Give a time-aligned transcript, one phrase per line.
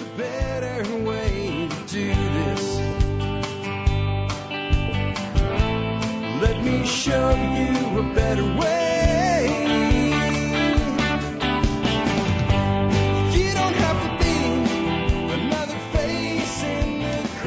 [0.00, 2.78] a better way to do this.
[6.40, 9.20] Let me show you a better way.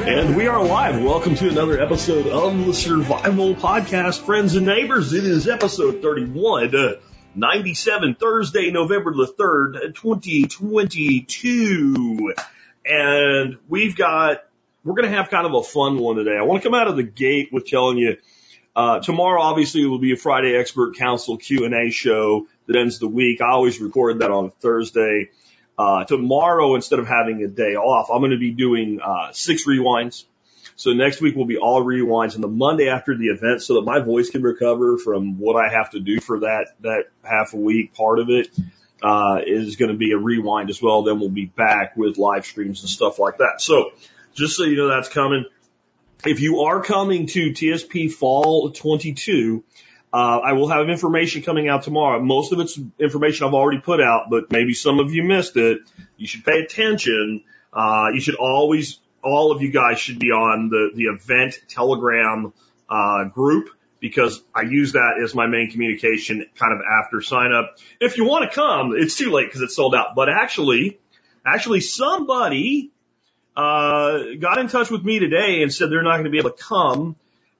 [0.06, 1.02] And we are live.
[1.02, 5.12] Welcome to another episode of the Survival Podcast, friends and neighbors.
[5.12, 6.92] It is episode 31, uh,
[7.36, 12.32] 97, Thursday, November the 3rd, 2022.
[12.86, 14.44] And we've got,
[14.84, 16.36] we're going to have kind of a fun one today.
[16.38, 18.16] I want to come out of the gate with telling you,
[18.76, 23.40] uh, tomorrow obviously will be a Friday expert council Q&A show that ends the week.
[23.40, 25.30] I always record that on Thursday.
[25.76, 29.66] Uh, tomorrow, instead of having a day off, I'm going to be doing, uh, six
[29.66, 30.24] rewinds.
[30.76, 33.82] So next week will be all rewinds and the Monday after the event so that
[33.82, 37.56] my voice can recover from what I have to do for that, that half a
[37.56, 38.48] week part of it,
[39.02, 41.02] uh, is going to be a rewind as well.
[41.02, 43.60] Then we'll be back with live streams and stuff like that.
[43.60, 43.90] So
[44.34, 45.44] just so you know that's coming.
[46.24, 49.62] If you are coming to TSP Fall 22,
[50.12, 52.20] uh, I will have information coming out tomorrow.
[52.20, 55.80] Most of it's information I've already put out, but maybe some of you missed it.
[56.16, 57.42] You should pay attention.
[57.72, 62.52] Uh, you should always, all of you guys should be on the, the event telegram,
[62.88, 67.78] uh, group because I use that as my main communication kind of after sign up.
[68.00, 70.98] If you want to come, it's too late because it's sold out, but actually,
[71.46, 72.90] actually somebody,
[73.56, 76.50] uh, got in touch with me today and said they're not going to be able
[76.50, 77.16] to come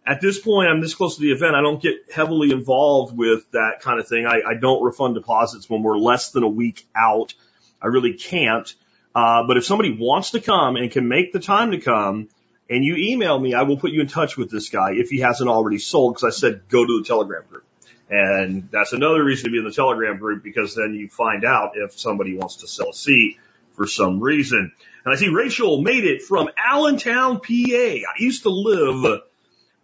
[0.06, 1.54] at this point, I'm this close to the event.
[1.54, 4.26] I don't get heavily involved with that kind of thing.
[4.26, 7.34] I, I don't refund deposits when we're less than a week out.
[7.80, 8.72] I really can't.
[9.14, 12.28] Uh, but if somebody wants to come and can make the time to come
[12.68, 15.20] and you email me, I will put you in touch with this guy if he
[15.20, 17.64] hasn't already sold because I said go to the Telegram group.
[18.10, 21.72] And that's another reason to be in the Telegram group because then you find out
[21.74, 23.38] if somebody wants to sell a seat
[23.74, 24.72] for some reason.
[25.04, 27.52] And I see Rachel made it from Allentown, PA.
[27.52, 29.22] I used to live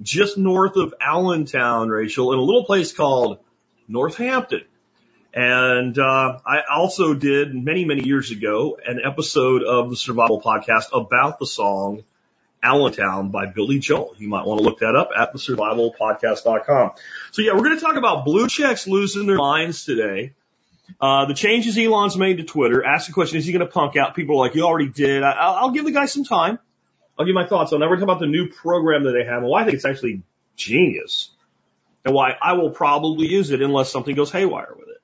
[0.03, 3.39] just north of Allentown, Rachel, in a little place called
[3.89, 4.63] Northampton.
[5.33, 10.87] And uh, I also did many, many years ago an episode of the Survival Podcast
[10.93, 12.03] about the song
[12.63, 14.15] Allentown by Billy Joel.
[14.19, 16.91] You might want to look that up at thesurvivalpodcast.com.
[17.31, 20.35] So yeah, we're going to talk about blue checks losing their minds today.
[21.01, 22.85] Uh, the changes Elon's made to Twitter.
[22.85, 24.17] Ask the question, is he going to punk out?
[24.17, 25.23] People are like, you already did.
[25.23, 26.59] I, I'll, I'll give the guy some time.
[27.19, 27.79] I'll give my thoughts that.
[27.79, 30.23] We're talking about the new program that they have and why I think it's actually
[30.57, 31.31] genius
[32.05, 35.00] and why I will probably use it unless something goes haywire with it.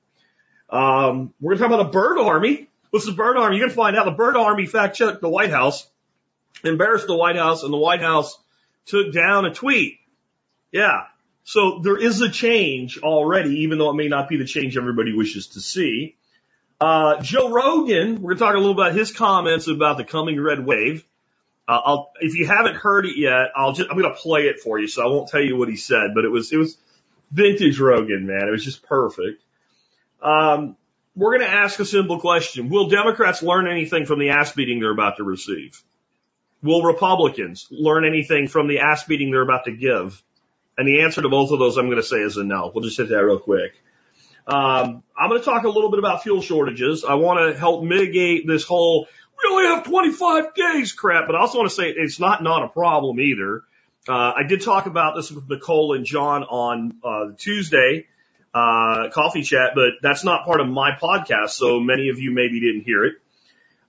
[0.69, 2.67] Um, we're going to talk about the bird army.
[2.89, 3.57] What's the bird army?
[3.57, 5.87] You're going to find out the bird army fact checked the White House,
[6.63, 8.37] embarrassed the White House, and the White House
[8.85, 9.99] took down a tweet.
[10.71, 11.05] Yeah.
[11.43, 15.13] So there is a change already, even though it may not be the change everybody
[15.13, 16.15] wishes to see.
[16.79, 20.39] Uh, Joe Rogan, we're going to talk a little about his comments about the coming
[20.39, 21.05] red wave.
[21.67, 24.59] Uh, I'll, if you haven't heard it yet, I'll just, I'm going to play it
[24.59, 24.87] for you.
[24.87, 26.77] So I won't tell you what he said, but it was, it was
[27.31, 28.47] vintage Rogan, man.
[28.47, 29.41] It was just perfect.
[30.21, 30.75] Um,
[31.15, 32.69] we're going to ask a simple question.
[32.69, 35.81] Will Democrats learn anything from the ass beating they're about to receive?
[36.61, 40.21] Will Republicans learn anything from the ass beating they're about to give?
[40.77, 42.71] And the answer to both of those I'm going to say is a no.
[42.73, 43.73] We'll just hit that real quick.
[44.45, 47.03] Um, I'm going to talk a little bit about fuel shortages.
[47.03, 49.07] I want to help mitigate this whole
[49.37, 52.63] we only have 25 days crap, but I also want to say it's not not
[52.63, 53.63] a problem either.
[54.07, 58.07] Uh, I did talk about this with Nicole and John on uh, Tuesday
[58.57, 62.59] uh, coffee chat, but that's not part of my podcast, so many of you maybe
[62.59, 63.15] didn't hear it.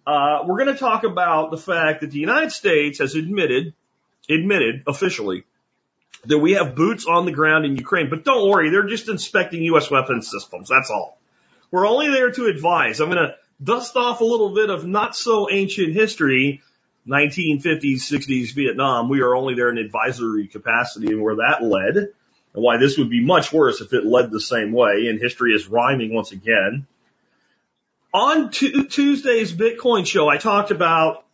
[0.06, 3.74] Uh, we're going to talk about the fact that the United States has admitted,
[4.28, 5.44] admitted officially,
[6.24, 8.10] that we have boots on the ground in Ukraine.
[8.10, 9.90] But don't worry, they're just inspecting U.S.
[9.90, 10.68] weapons systems.
[10.68, 11.18] That's all.
[11.70, 13.00] We're only there to advise.
[13.00, 16.62] I'm going to dust off a little bit of not so ancient history,
[17.06, 19.08] 1950s, 60s Vietnam.
[19.08, 22.08] We are only there in advisory capacity and where that led
[22.54, 25.06] and why this would be much worse if it led the same way.
[25.08, 26.86] And history is rhyming once again.
[28.12, 31.24] On t- Tuesday's Bitcoin show, I talked about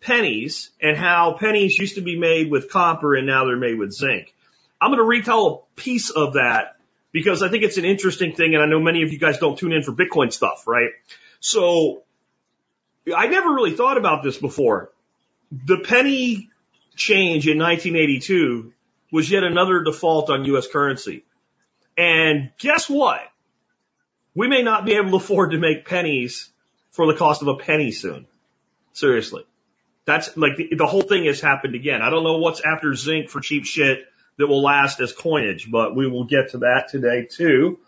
[0.00, 3.92] pennies and how pennies used to be made with copper and now they're made with
[3.92, 4.34] zinc.
[4.80, 6.76] I'm going to retell a piece of that
[7.12, 8.54] because I think it's an interesting thing.
[8.54, 10.90] And I know many of you guys don't tune in for Bitcoin stuff, right?
[11.40, 12.02] So
[13.16, 14.90] I never really thought about this before.
[15.50, 16.50] The penny
[16.96, 18.73] change in 1982
[19.14, 20.66] was yet another default on U.S.
[20.66, 21.24] currency.
[21.96, 23.20] And guess what?
[24.34, 26.50] We may not be able to afford to make pennies
[26.90, 28.26] for the cost of a penny soon.
[28.92, 29.46] Seriously.
[30.04, 32.02] That's like the, the whole thing has happened again.
[32.02, 34.00] I don't know what's after zinc for cheap shit
[34.36, 37.78] that will last as coinage, but we will get to that today too.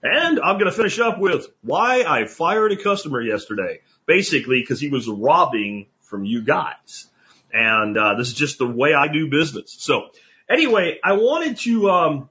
[0.00, 3.80] And I'm going to finish up with why I fired a customer yesterday.
[4.06, 7.08] Basically, because he was robbing from you guys.
[7.52, 9.74] And, uh, this is just the way I do business.
[9.76, 10.10] So
[10.48, 12.30] anyway, I wanted to, um,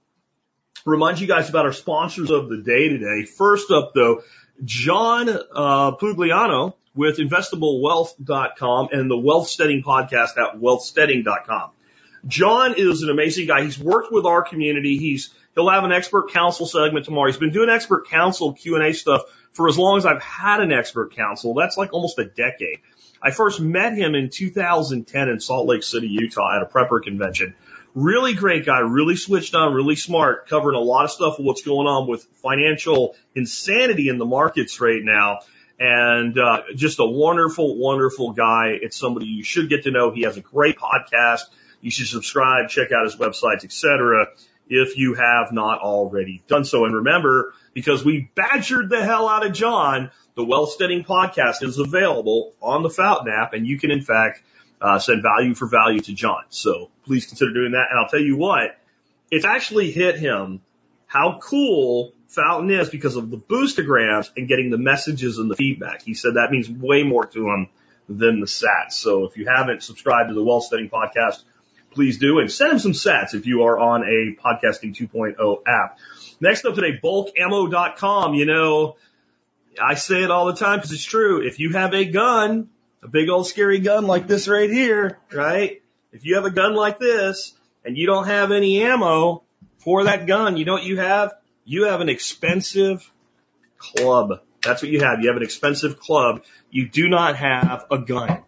[0.85, 3.25] remind you guys about our sponsors of the day today.
[3.25, 4.21] First up though,
[4.63, 11.71] John, uh, Pugliano with investablewealth.com and the Wealth Steading podcast at wealthsteading.com.
[12.25, 13.63] John is an amazing guy.
[13.63, 14.97] He's worked with our community.
[14.97, 17.27] He's, he'll have an expert council segment tomorrow.
[17.27, 19.21] He's been doing expert council Q&A stuff
[19.53, 21.53] for as long as I've had an expert council.
[21.53, 22.79] That's like almost a decade.
[23.21, 27.55] I first met him in 2010 in Salt Lake City, Utah at a prepper convention.
[27.95, 31.61] Really great guy, really switched on, really smart, covering a lot of stuff of what's
[31.61, 35.39] going on with financial insanity in the markets right now.
[35.79, 38.77] And uh, just a wonderful, wonderful guy.
[38.81, 40.11] It's somebody you should get to know.
[40.11, 41.41] He has a great podcast.
[41.81, 44.27] You should subscribe, check out his websites, etc.
[44.69, 46.85] If you have not already done so.
[46.85, 51.79] And remember, because we badgered the hell out of John, the Wealth Steading podcast is
[51.79, 54.41] available on the Fountain app, and you can in fact
[54.81, 56.43] uh, send value for value to John.
[56.49, 57.87] So please consider doing that.
[57.89, 58.77] And I'll tell you what,
[59.31, 60.61] it's actually hit him
[61.07, 66.01] how cool Fountain is because of the boostograms and getting the messages and the feedback.
[66.01, 67.69] He said that means way more to him
[68.09, 68.93] than the sats.
[68.93, 71.43] So if you haven't subscribed to the Wealth Steading podcast,
[71.91, 75.97] please do and send him some sats if you are on a podcasting 2.0 app.
[76.39, 78.33] Next up today, bulkammo.com.
[78.35, 78.97] You know,
[79.81, 81.45] I say it all the time because it's true.
[81.45, 82.69] If you have a gun,
[83.07, 85.81] a big old scary gun like this right here, right?
[86.11, 87.53] If you have a gun like this
[87.85, 89.43] and you don't have any ammo
[89.77, 91.33] for that gun, you know what you have?
[91.63, 93.09] You have an expensive
[93.77, 94.41] club.
[94.61, 95.21] That's what you have.
[95.21, 96.43] You have an expensive club.
[96.69, 98.43] You do not have a gun.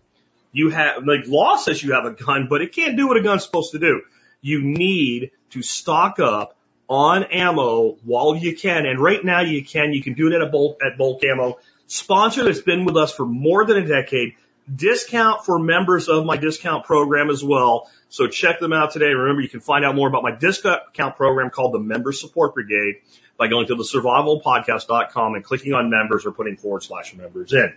[0.52, 3.22] You have, like law says you have a gun, but it can't do what a
[3.22, 4.02] gun's supposed to do.
[4.42, 6.58] You need to stock up
[6.90, 8.86] on ammo while you can.
[8.86, 9.94] And right now you can.
[9.94, 11.60] You can do it at a bulk, at bulk ammo.
[11.88, 14.34] Sponsor that's been with us for more than a decade.
[14.74, 17.90] Discount for members of my discount program as well.
[18.10, 19.08] So check them out today.
[19.08, 23.02] Remember, you can find out more about my discount program called the Member Support Brigade
[23.38, 27.74] by going to the survivalpodcast.com and clicking on members or putting forward slash members in.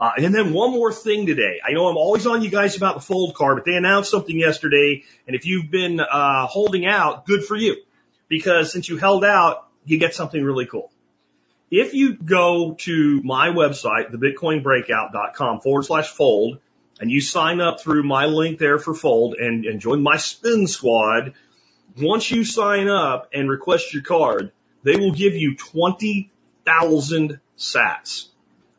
[0.00, 1.60] Uh, and then one more thing today.
[1.64, 4.36] I know I'm always on you guys about the fold car, but they announced something
[4.36, 5.04] yesterday.
[5.26, 7.76] And if you've been, uh, holding out, good for you
[8.28, 10.91] because since you held out, you get something really cool.
[11.72, 16.58] If you go to my website, thebitcoinbreakout.com forward slash fold,
[17.00, 20.66] and you sign up through my link there for fold and, and join my spin
[20.66, 21.32] squad,
[21.98, 24.52] once you sign up and request your card,
[24.82, 28.26] they will give you 20,000 sats.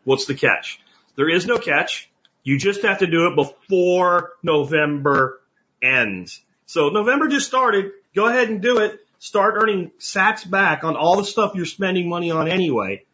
[0.04, 0.80] What's the catch?
[1.16, 2.12] There is no catch.
[2.44, 5.42] You just have to do it before November
[5.82, 6.42] ends.
[6.68, 7.92] So November just started.
[8.14, 12.10] Go ahead and do it start earning sats back on all the stuff you're spending
[12.10, 13.06] money on anyway.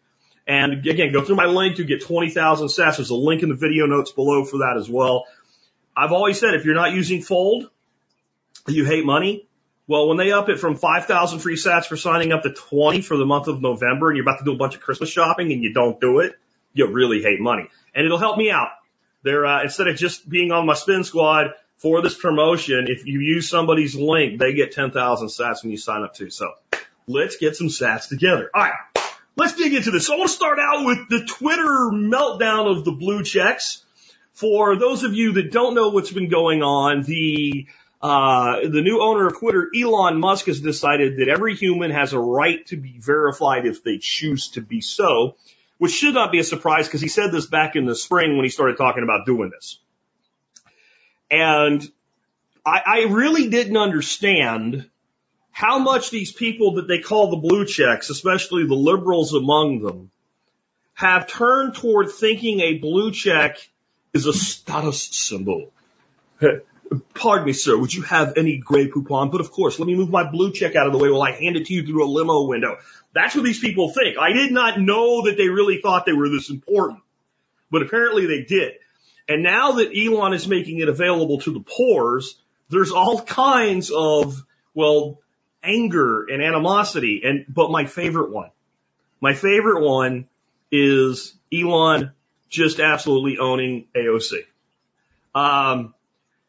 [0.47, 2.97] And again, go through my link to get 20,000 sats.
[2.97, 5.25] There's a link in the video notes below for that as well.
[5.95, 7.69] I've always said if you're not using Fold,
[8.67, 9.47] you hate money.
[9.85, 13.15] Well, when they up it from 5,000 free sats for signing up to 20 for
[13.15, 15.61] the month of November and you're about to do a bunch of Christmas shopping and
[15.61, 16.33] you don't do it,
[16.73, 17.67] you really hate money.
[17.93, 18.69] And it'll help me out.
[19.21, 23.21] They're, uh, instead of just being on my spin squad, for this promotion, if you
[23.21, 26.29] use somebody's link, they get 10,000 sats when you sign up too.
[26.29, 26.51] So
[27.07, 28.49] let's get some sats together.
[28.53, 28.73] All right.
[29.37, 30.07] Let's dig into this.
[30.07, 33.85] So I want to start out with the Twitter meltdown of the blue checks.
[34.33, 37.67] For those of you that don't know what's been going on, the
[38.01, 42.19] uh, the new owner of Twitter, Elon Musk, has decided that every human has a
[42.19, 45.35] right to be verified if they choose to be so,
[45.77, 48.45] which should not be a surprise because he said this back in the spring when
[48.45, 49.79] he started talking about doing this.
[51.31, 51.87] And
[52.65, 54.89] I, I really didn't understand
[55.51, 60.11] how much these people that they call the blue checks, especially the liberals among them,
[60.93, 63.57] have turned toward thinking a blue check
[64.13, 65.71] is a status symbol.
[67.13, 69.31] Pardon me, sir, would you have any Grey Poupon?
[69.31, 71.31] But of course, let me move my blue check out of the way while I
[71.31, 72.77] hand it to you through a limo window.
[73.13, 74.17] That's what these people think.
[74.17, 77.01] I did not know that they really thought they were this important,
[77.69, 78.73] but apparently they did.
[79.29, 82.35] And now that Elon is making it available to the pores,
[82.69, 84.43] there's all kinds of,
[84.73, 85.19] well,
[85.63, 87.21] anger and animosity.
[87.23, 88.49] And, but my favorite one,
[89.21, 90.27] my favorite one
[90.71, 92.11] is Elon
[92.49, 94.45] just absolutely owning AOC.
[95.35, 95.93] Um,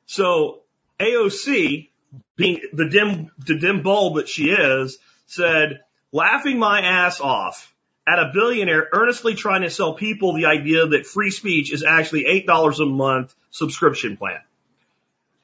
[0.06, 0.60] so
[0.98, 1.90] AOC,
[2.36, 5.80] being the dim, the dim bulb that she is, said,
[6.12, 7.74] laughing my ass off
[8.10, 12.24] at a billionaire earnestly trying to sell people the idea that free speech is actually
[12.24, 14.40] $8 a month subscription plan.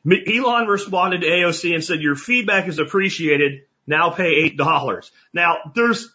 [0.05, 3.63] Elon responded to AOC and said, your feedback is appreciated.
[3.87, 5.11] Now pay $8.
[5.33, 6.09] Now there's,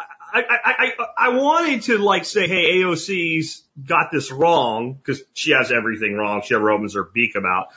[0.00, 5.52] I, I, I, I wanted to like say, hey, AOC's got this wrong because she
[5.52, 6.42] has everything wrong.
[6.42, 7.68] She ever opens her beak about.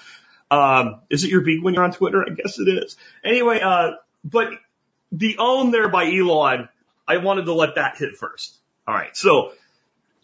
[0.49, 2.25] Um, is it your beak when you're on Twitter?
[2.25, 2.97] I guess it is.
[3.23, 3.91] Anyway, uh,
[4.23, 4.51] but
[5.11, 6.69] the own there by Elon,
[7.11, 8.55] I wanted to let that hit first.
[8.87, 9.15] All right.
[9.15, 9.51] So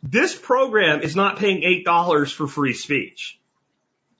[0.03, 3.39] this program is not paying $8 for free speech.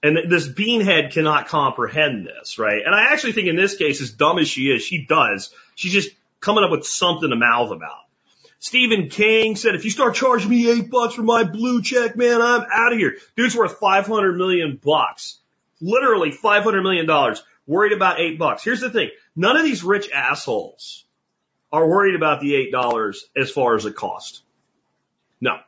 [0.02, 2.82] And this beanhead cannot comprehend this, right?
[2.84, 5.52] And I actually think in this case, as dumb as she is, she does.
[5.74, 6.10] She's just
[6.40, 8.04] coming up with something to mouth about.
[8.60, 12.42] Stephen King said, if you start charging me eight bucks for my blue check, man,
[12.42, 13.16] I'm out of here.
[13.36, 15.38] Dude's worth 500 million bucks.
[15.80, 17.42] Literally 500 million dollars.
[17.66, 18.64] Worried about eight bucks.
[18.64, 19.10] Here's the thing.
[19.36, 21.04] None of these rich assholes
[21.72, 24.42] are worried about the eight dollars as far as it cost.
[25.40, 25.58] No.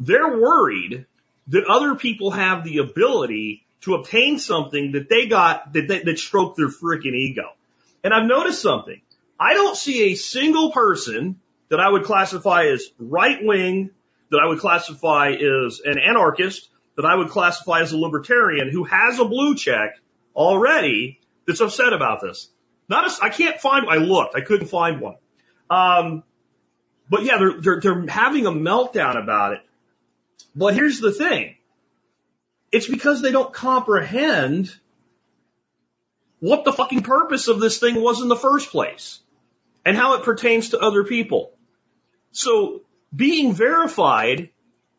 [0.00, 1.06] They're worried
[1.48, 6.18] that other people have the ability to obtain something that they got that, that, that
[6.18, 7.50] stroked their freaking ego.
[8.04, 9.00] And I've noticed something.
[9.40, 13.90] I don't see a single person that I would classify as right wing,
[14.30, 18.84] that I would classify as an anarchist, that I would classify as a libertarian who
[18.84, 19.98] has a blue check
[20.34, 22.48] already that's upset about this.
[22.88, 25.16] Not a, I can't find, I looked, I couldn't find one.
[25.70, 26.22] Um,
[27.10, 29.60] but yeah, they're, they're, they're having a meltdown about it.
[30.54, 31.56] But here's the thing.
[32.70, 34.74] It's because they don't comprehend
[36.40, 39.20] what the fucking purpose of this thing was in the first place
[39.84, 41.52] and how it pertains to other people.
[42.32, 42.82] So
[43.14, 44.50] being verified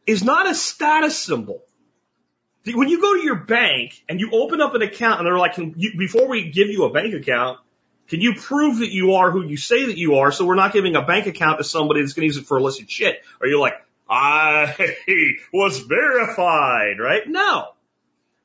[0.07, 1.63] is not a status symbol.
[2.65, 5.55] When you go to your bank and you open up an account and they're like,
[5.97, 7.59] before we give you a bank account,
[8.09, 10.31] can you prove that you are who you say that you are?
[10.31, 12.57] So we're not giving a bank account to somebody that's going to use it for
[12.57, 13.21] illicit shit.
[13.39, 13.75] Or you're like,
[14.09, 14.95] I
[15.53, 17.21] was verified, right?
[17.27, 17.73] No.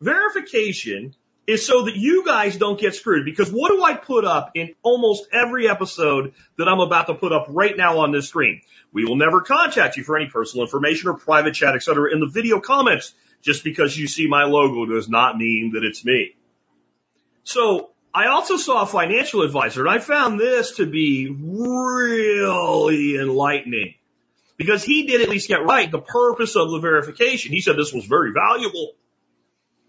[0.03, 1.15] Verification
[1.47, 3.25] is so that you guys don't get screwed.
[3.25, 7.33] Because what do I put up in almost every episode that I'm about to put
[7.33, 8.61] up right now on this screen?
[8.93, 12.13] We will never contact you for any personal information or private chat, etc.
[12.13, 13.15] in the video comments.
[13.41, 16.35] Just because you see my logo does not mean that it's me.
[17.43, 23.95] So I also saw a financial advisor and I found this to be really enlightening
[24.57, 27.51] because he did at least get right the purpose of the verification.
[27.51, 28.93] He said this was very valuable.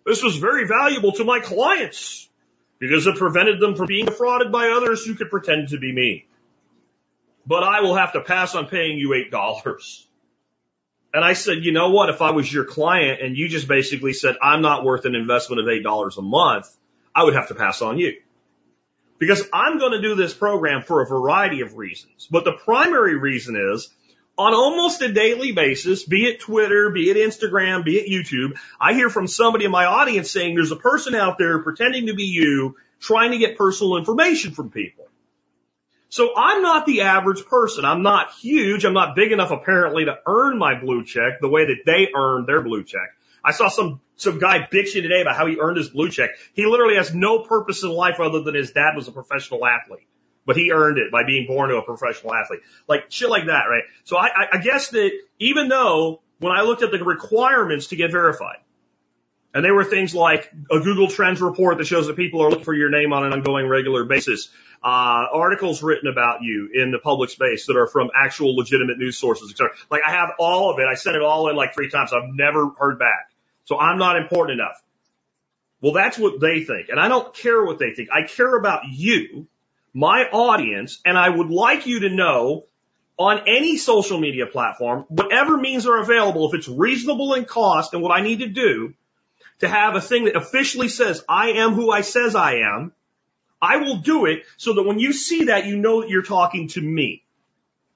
[0.05, 2.27] This was very valuable to my clients
[2.79, 6.25] because it prevented them from being defrauded by others who could pretend to be me.
[7.46, 10.05] But I will have to pass on paying you $8.
[11.13, 12.10] And I said, you know what?
[12.10, 15.62] If I was your client and you just basically said, I'm not worth an investment
[15.62, 16.75] of $8 a month,
[17.15, 18.17] I would have to pass on you.
[19.17, 22.27] Because I'm going to do this program for a variety of reasons.
[22.29, 23.89] But the primary reason is
[24.38, 28.93] on almost a daily basis, be it Twitter, be it Instagram, be it YouTube, I
[28.93, 32.25] hear from somebody in my audience saying there's a person out there pretending to be
[32.25, 35.05] you trying to get personal information from people.
[36.10, 37.86] So I'm not the average person.
[37.86, 38.86] I'm not huge.
[38.86, 42.45] I'm not big enough apparently to earn my blue check the way that they earn
[42.45, 43.15] their blue check.
[43.46, 46.32] I saw some, some guy bitching today about how he earned his blue check.
[46.54, 50.08] He literally has no purpose in life other than his dad was a professional athlete
[50.46, 52.62] but he earned it by being born to a professional athlete.
[52.88, 53.84] Like shit like that, right?
[54.04, 58.12] So I, I guess that even though when I looked at the requirements to get
[58.12, 58.58] verified,
[59.54, 62.66] and they were things like a Google Trends report that shows that people are looking
[62.66, 64.50] for your name on an ongoing regular basis,
[64.84, 69.18] uh, articles written about you in the public space that are from actual legitimate news
[69.18, 69.74] sources, etc.
[69.90, 70.86] Like I have all of it.
[70.86, 72.12] I sent it all in like three times.
[72.12, 73.30] I've never heard back.
[73.65, 74.81] So I'm not important enough.
[75.81, 76.89] Well, that's what they think.
[76.89, 78.10] And I don't care what they think.
[78.12, 79.48] I care about you
[79.95, 82.65] my audience, and I would like you to know
[83.17, 88.03] on any social media platform, whatever means are available, if it's reasonable in cost and
[88.03, 88.93] what I need to do
[89.60, 92.91] to have a thing that officially says I am who I says I am,
[93.62, 96.67] I will do it so that when you see that, you know that you're talking
[96.69, 97.24] to me.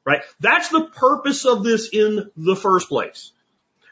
[0.05, 0.21] Right?
[0.39, 3.33] That's the purpose of this in the first place.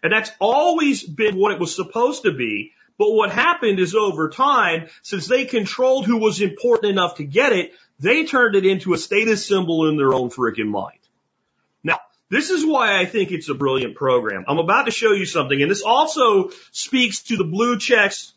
[0.08, 2.72] And that's always been what it was supposed to be.
[2.98, 7.52] But what happened is over time, since they controlled who was important enough to get
[7.52, 11.00] it, they turned it into a status symbol in their own freaking mind.
[11.84, 12.00] Now,
[12.30, 14.46] this is why I think it's a brilliant program.
[14.48, 18.32] I'm about to show you something, and this also speaks to the blue checks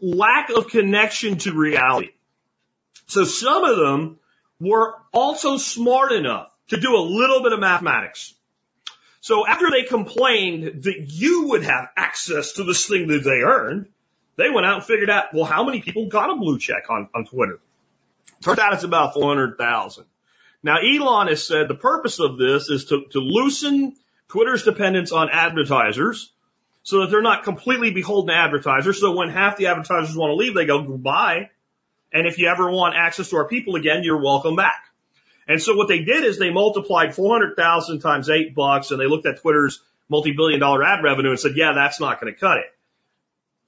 [0.00, 2.10] lack of connection to reality.
[3.06, 4.18] So some of them
[4.58, 8.34] were also smart enough to do a little bit of mathematics.
[9.28, 13.88] So after they complained that you would have access to this thing that they earned,
[14.36, 17.10] they went out and figured out, well, how many people got a blue check on,
[17.14, 17.60] on Twitter?
[18.42, 20.06] Turns out it's about 400,000.
[20.62, 23.96] Now, Elon has said the purpose of this is to, to loosen
[24.28, 26.32] Twitter's dependence on advertisers
[26.82, 28.98] so that they're not completely beholden to advertisers.
[28.98, 31.50] So when half the advertisers want to leave, they go goodbye.
[32.14, 34.87] And if you ever want access to our people again, you're welcome back.
[35.48, 39.26] And so what they did is they multiplied 400,000 times eight bucks and they looked
[39.26, 42.66] at Twitter's multi-billion dollar ad revenue and said, yeah, that's not going to cut it.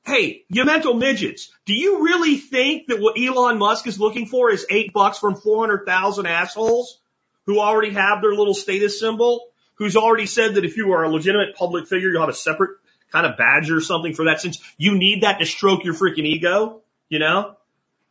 [0.05, 4.51] Hey, you mental midgets, do you really think that what Elon Musk is looking for
[4.51, 6.99] is eight bucks from 400,000 assholes
[7.47, 9.47] who already have their little status symbol?
[9.75, 12.77] Who's already said that if you are a legitimate public figure, you'll have a separate
[13.13, 16.27] kind of badge or something for that since you need that to stroke your freaking
[16.27, 17.57] ego, you know?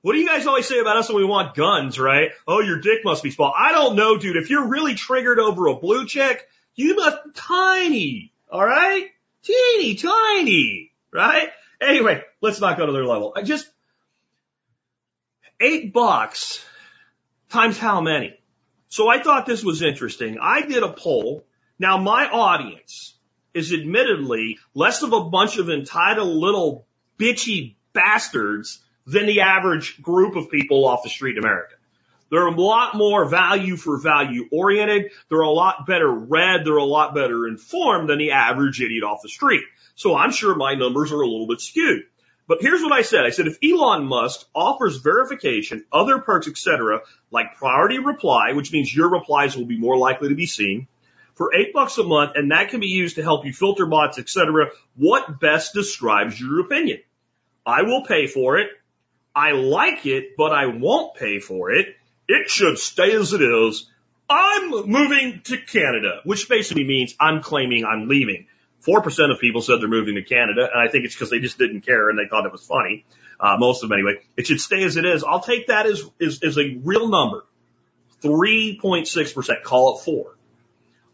[0.01, 2.32] What do you guys always say about us when we want guns, right?
[2.48, 3.53] Oh, your dick must be small.
[3.58, 4.38] I don't know, dude.
[4.38, 8.32] If you're really triggered over a blue check, you must tiny.
[8.50, 9.08] All right?
[9.44, 10.91] Teeny tiny.
[11.12, 11.50] Right?
[11.82, 13.34] Anyway, let's not go to their level.
[13.36, 13.70] I just,
[15.60, 16.63] eight bucks
[17.50, 18.39] times how many?
[18.88, 20.38] So I thought this was interesting.
[20.41, 21.46] I did a poll.
[21.77, 23.15] Now my audience
[23.53, 26.88] is admittedly less of a bunch of entitled little
[27.18, 28.79] bitchy bastards
[29.10, 31.75] than the average group of people off the street in America.
[32.30, 35.12] They're a lot more value for value oriented.
[35.30, 36.63] They're a lot better read.
[36.63, 39.63] They're a lot better informed than the average idiot off the street.
[39.96, 42.04] So I'm sure my numbers are a little bit skewed.
[42.48, 43.25] But here's what I said.
[43.25, 47.01] I said if Elon Musk offers verification, other perks, etc.,
[47.32, 50.88] like priority reply, which means your replies will be more likely to be seen,
[51.36, 54.18] for eight bucks a month, and that can be used to help you filter bots,
[54.18, 57.00] etc., what best describes your opinion?
[57.66, 58.70] I will pay for it.
[59.39, 61.96] I like it, but I won't pay for it.
[62.27, 63.89] It should stay as it is.
[64.29, 68.48] I'm moving to Canada, which basically means I'm claiming I'm leaving.
[68.86, 71.58] 4% of people said they're moving to Canada, and I think it's because they just
[71.58, 73.05] didn't care and they thought it was funny.
[73.39, 74.22] Uh, most of them anyway.
[74.36, 75.24] It should stay as it is.
[75.24, 77.46] I'll take that as, as, as a real number.
[78.22, 79.63] 3.6%.
[79.63, 80.36] Call it four.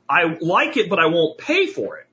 [0.09, 2.07] I like it, but I won't pay for it.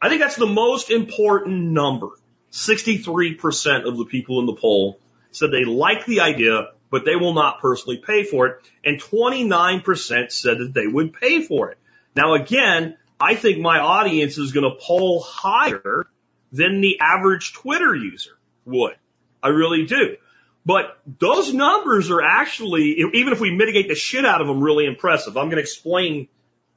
[0.00, 2.08] I think that's the most important number.
[2.52, 4.98] 63% of the people in the poll
[5.36, 8.62] said they like the idea, but they will not personally pay for it.
[8.84, 11.78] And 29% said that they would pay for it.
[12.14, 16.06] Now again, I think my audience is going to poll higher
[16.52, 18.94] than the average Twitter user would.
[19.42, 20.16] I really do.
[20.64, 24.86] But those numbers are actually, even if we mitigate the shit out of them, really
[24.86, 25.36] impressive.
[25.36, 26.28] I'm going to explain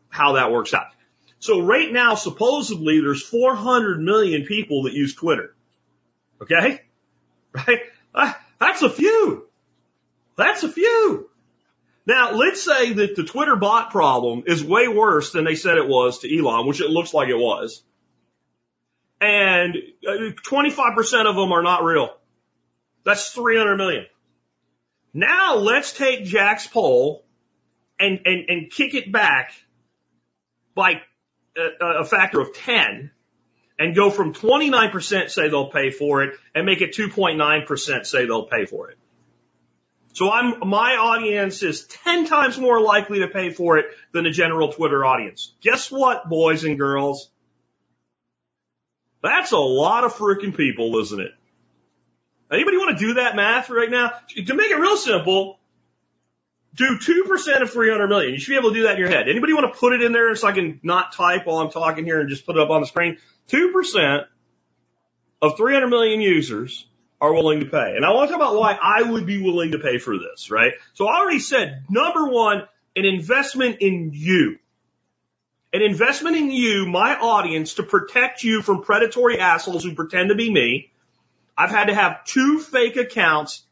[0.10, 0.88] how that works out.
[1.40, 5.56] So right now, supposedly there's 400 million people that use Twitter.
[6.42, 6.82] Okay?
[7.52, 7.80] Right?
[8.14, 9.48] Ah, Uh, that's a few.
[10.36, 11.30] That's a few.
[12.06, 15.88] Now, let's say that the Twitter bot problem is way worse than they said it
[15.88, 17.84] was to Elon, which it looks like it was.
[19.22, 22.10] And 25% uh, of them are not real.
[23.04, 24.06] That's 300 million.
[25.14, 27.26] Now let's take Jack's poll
[28.00, 29.54] and, and, and kick it back
[30.74, 31.02] by
[31.58, 33.12] a, a factor of 10
[33.80, 38.46] and go from 29% say they'll pay for it and make it 2.9% say they'll
[38.46, 38.98] pay for it.
[40.14, 44.32] So I'm, my audience is 10 times more likely to pay for it than the
[44.32, 45.54] general Twitter audience.
[45.62, 47.32] Guess what, boys and girls?
[49.24, 51.32] That's a lot of freaking people, isn't it?
[52.52, 54.12] Anybody want to do that math right now?
[54.36, 55.59] To make it real simple,
[56.76, 58.34] do 2% of 300 million.
[58.34, 59.28] You should be able to do that in your head.
[59.28, 62.06] Anybody want to put it in there so I can not type while I'm talking
[62.06, 63.18] here and just put it up on the screen?
[63.50, 64.26] 2%
[65.42, 66.86] of 300 million users
[67.22, 67.96] are willing to pay.
[67.96, 70.52] And I want to talk about why I would be willing to pay for this,
[70.52, 70.74] right?
[70.94, 74.58] So I already said, number one, an investment in you.
[75.72, 80.36] An investment in you, my audience, to protect you from predatory assholes who pretend to
[80.36, 80.92] be me.
[81.58, 83.64] I've had to have two fake accounts.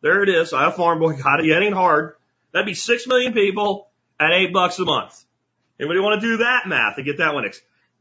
[0.00, 0.52] There it is.
[0.52, 1.46] I have farm boy got it.
[1.46, 2.16] It ain't hard.
[2.54, 3.88] That'd be six million people
[4.18, 5.24] at eight bucks a month.
[5.78, 7.50] Anybody want to do that math to get that one,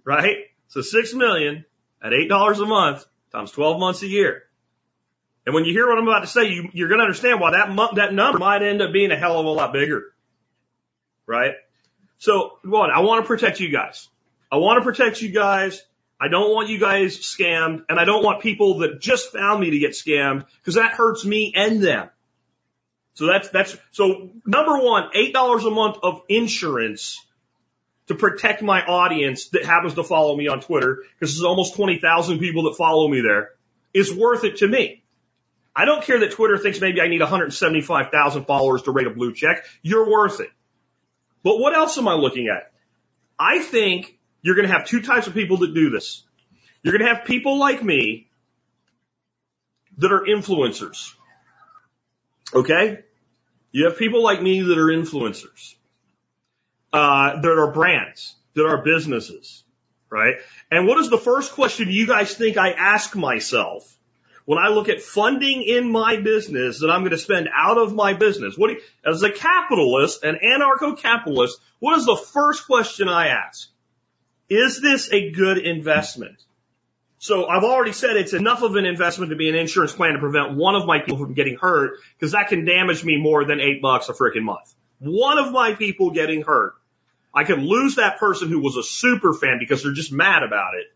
[0.05, 0.37] right?
[0.67, 1.65] So six million
[2.03, 4.43] at eight dollars a month times 12 months a year.
[5.47, 7.51] And when you hear what I'm about to say, you, you're going to understand why
[7.51, 10.13] that that number might end up being a hell of a lot bigger,
[11.25, 11.55] right?
[12.19, 14.07] So, one, I want to protect you guys.
[14.51, 15.81] I want to protect you guys.
[16.21, 19.71] I don't want you guys scammed, and I don't want people that just found me
[19.71, 22.09] to get scammed because that hurts me and them.
[23.15, 27.23] So that's that's so number one, eight dollars a month of insurance
[28.07, 32.39] to protect my audience that happens to follow me on Twitter, because there's almost 20,000
[32.39, 33.51] people that follow me there,
[33.93, 35.03] is worth it to me.
[35.75, 39.33] I don't care that Twitter thinks maybe I need 175,000 followers to rate a blue
[39.33, 39.65] check.
[39.81, 40.49] You're worth it.
[41.43, 42.71] But what else am I looking at?
[43.39, 46.23] I think you're going to have two types of people that do this.
[46.83, 48.27] You're going to have people like me
[49.97, 51.13] that are influencers.
[52.53, 52.99] Okay?
[53.71, 55.75] You have people like me that are influencers
[56.93, 59.63] uh, that are brands, that are businesses,
[60.09, 60.35] right?
[60.69, 63.89] And what is the first question you guys think I ask myself
[64.45, 67.95] when I look at funding in my business that I'm going to spend out of
[67.95, 73.29] my business, what you, as a capitalist, an anarcho-capitalist, what is the first question I
[73.29, 73.69] ask?
[74.49, 76.43] Is this a good investment?
[77.23, 80.19] So I've already said it's enough of an investment to be an insurance plan to
[80.19, 83.61] prevent one of my people from getting hurt because that can damage me more than
[83.61, 84.75] eight bucks a freaking month.
[84.99, 86.73] One of my people getting hurt.
[87.33, 90.73] I could lose that person who was a super fan because they're just mad about
[90.73, 90.87] it.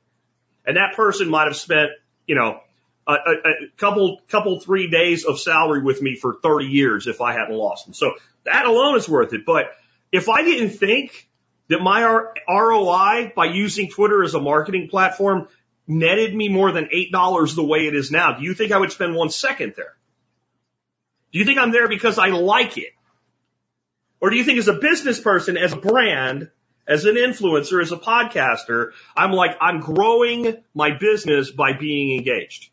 [0.65, 1.91] And that person might have spent,
[2.25, 2.59] you know,
[3.07, 7.21] a, a, a couple, couple, three days of salary with me for 30 years if
[7.21, 7.93] I hadn't lost them.
[7.93, 9.45] So that alone is worth it.
[9.45, 9.71] But
[10.11, 11.29] if I didn't think
[11.69, 12.03] that my
[12.49, 15.47] ROI by using Twitter as a marketing platform
[15.87, 18.91] netted me more than $8 the way it is now, do you think I would
[18.91, 19.95] spend one second there?
[21.31, 22.93] Do you think I'm there because I like it?
[24.19, 26.49] Or do you think as a business person, as a brand,
[26.87, 32.69] as an influencer, as a podcaster, I'm like, I'm growing my business by being engaged.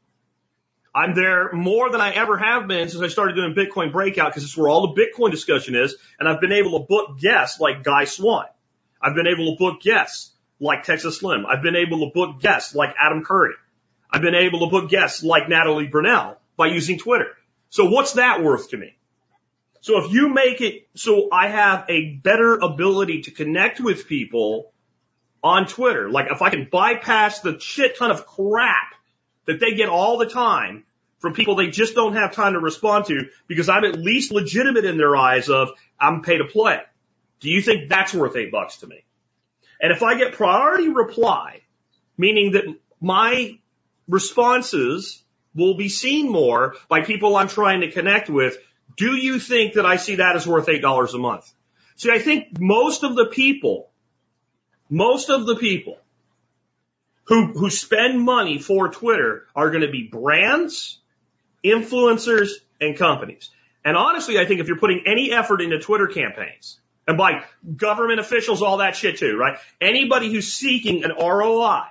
[0.95, 4.45] I'm there more than I ever have been since I started doing Bitcoin breakout because
[4.45, 5.97] it's where all the Bitcoin discussion is.
[6.21, 8.47] And I've been able to book guests like Guy Swan.
[9.03, 11.47] I've been able to book guests like Texas Slim.
[11.47, 13.55] I've been able to book guests like Adam Curry.
[14.11, 17.29] I've been able to book guests like Natalie Brunell by using Twitter.
[17.71, 18.97] So what's that worth to me?
[19.81, 24.73] So if you make it so I have a better ability to connect with people
[25.43, 28.95] on Twitter, like if I can bypass the shit ton of crap
[29.47, 30.85] that they get all the time
[31.19, 34.85] from people they just don't have time to respond to because I'm at least legitimate
[34.85, 36.81] in their eyes of I'm pay to play.
[37.41, 39.05] Do you think that's worth eight bucks to me?
[39.85, 41.61] And if I get priority reply,
[42.17, 42.65] meaning that
[43.03, 43.59] my
[44.09, 45.23] responses
[45.55, 48.57] will be seen more by people I'm trying to connect with,
[48.97, 51.53] do you think that I see that as worth $8 a month?
[51.97, 53.91] See, I think most of the people,
[54.89, 55.99] most of the people
[57.25, 60.99] who, who spend money for Twitter are going to be brands,
[61.63, 63.51] influencers, and companies.
[63.85, 67.45] And honestly, I think if you're putting any effort into Twitter campaigns, and by
[67.77, 69.59] government officials, all that shit too, right?
[69.81, 71.83] Anybody who's seeking an ROI,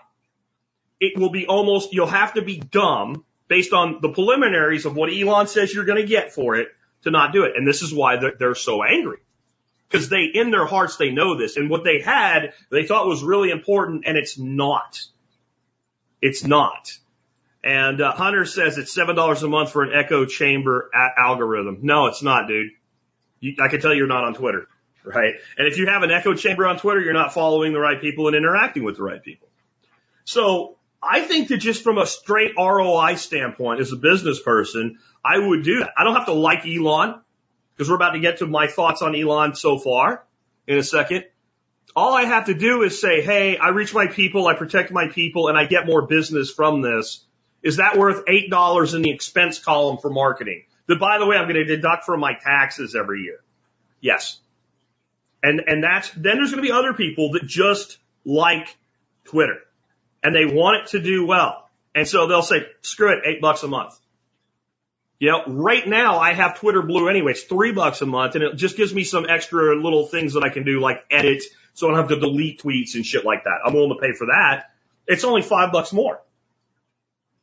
[0.99, 5.13] it will be almost, you'll have to be dumb based on the preliminaries of what
[5.13, 6.69] Elon says you're going to get for it
[7.03, 7.53] to not do it.
[7.55, 9.19] And this is why they're, they're so angry.
[9.89, 11.55] Because they, in their hearts, they know this.
[11.55, 14.99] And what they had, they thought was really important, and it's not.
[16.19, 16.97] It's not.
[17.63, 21.79] And uh, Hunter says it's seven dollars a month for an echo chamber algorithm.
[21.83, 22.71] No, it's not, dude.
[23.39, 24.67] You, I can tell you're not on Twitter,
[25.03, 25.35] right?
[25.57, 28.27] And if you have an echo chamber on Twitter, you're not following the right people
[28.27, 29.47] and interacting with the right people.
[30.25, 35.37] So I think that just from a straight ROI standpoint, as a business person, I
[35.37, 35.91] would do that.
[35.97, 37.21] I don't have to like Elon
[37.75, 40.23] because we're about to get to my thoughts on Elon so far
[40.67, 41.25] in a second.
[41.95, 44.47] All I have to do is say, Hey, I reach my people.
[44.47, 47.23] I protect my people and I get more business from this.
[47.61, 50.63] Is that worth $8 in the expense column for marketing?
[50.87, 53.39] That by the way, I'm going to deduct from my taxes every year.
[54.01, 54.39] Yes.
[55.43, 58.75] And, and that's, then there's going to be other people that just like
[59.25, 59.59] Twitter
[60.23, 61.69] and they want it to do well.
[61.93, 63.99] And so they'll say, screw it, eight bucks a month.
[65.19, 67.31] You know, right now I have Twitter Blue anyway.
[67.31, 70.43] It's three bucks a month and it just gives me some extra little things that
[70.43, 73.43] I can do like edit so I don't have to delete tweets and shit like
[73.43, 73.59] that.
[73.65, 74.71] I'm willing to pay for that.
[75.07, 76.21] It's only five bucks more.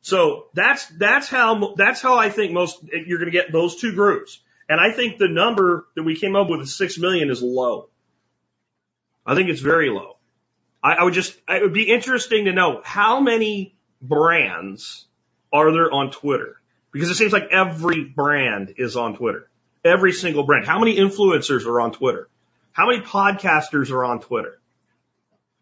[0.01, 3.93] So that's, that's how, that's how I think most, you're going to get those two
[3.93, 4.39] groups.
[4.71, 7.89] And I think the number that we came up with, six million, is low.
[9.25, 10.15] I think it's very low.
[10.81, 15.07] I, I would just, it would be interesting to know how many brands
[15.51, 16.55] are there on Twitter?
[16.93, 19.49] Because it seems like every brand is on Twitter.
[19.83, 20.65] Every single brand.
[20.65, 22.29] How many influencers are on Twitter?
[22.71, 24.57] How many podcasters are on Twitter?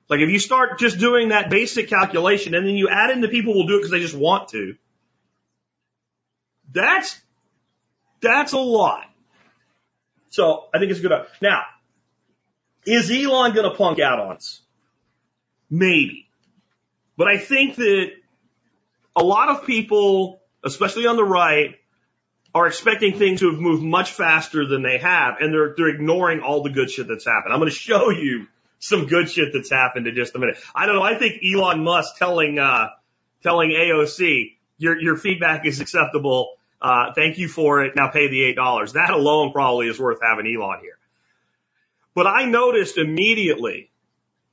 [0.08, 3.28] Like if you start just doing that basic calculation and then you add in the
[3.28, 4.76] people who will do it because they just want to,
[6.72, 7.20] that's,
[8.22, 9.06] that's a lot.
[10.30, 11.26] So I think it's a good.
[11.42, 11.64] Now,
[12.86, 14.62] is Elon going to punk out on us?
[15.70, 16.28] Maybe.
[17.18, 18.12] But I think that
[19.16, 21.76] a lot of people, especially on the right,
[22.54, 26.40] are expecting things to have moved much faster than they have, and they're they're ignoring
[26.42, 27.54] all the good shit that's happened.
[27.54, 28.48] I'm going to show you
[28.80, 30.58] some good shit that's happened in just a minute.
[30.74, 31.04] I don't know.
[31.04, 32.88] I think Elon Musk telling uh,
[33.44, 36.56] telling AOC your your feedback is acceptable.
[36.82, 37.96] Uh, thank you for it.
[37.96, 38.94] Now pay the eight dollars.
[38.94, 40.98] That alone probably is worth having Elon here.
[42.16, 43.92] But I noticed immediately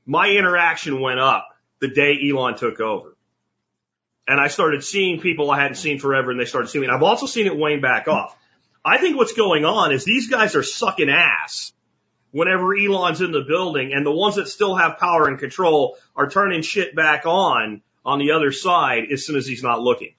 [0.04, 1.48] my interaction went up
[1.80, 3.16] the day Elon took over.
[4.28, 6.88] And I started seeing people I hadn't seen forever and they started seeing me.
[6.88, 8.36] And I've also seen it wane back off.
[8.84, 11.72] I think what's going on is these guys are sucking ass
[12.32, 16.28] whenever Elon's in the building and the ones that still have power and control are
[16.28, 20.14] turning shit back on on the other side as soon as he's not looking.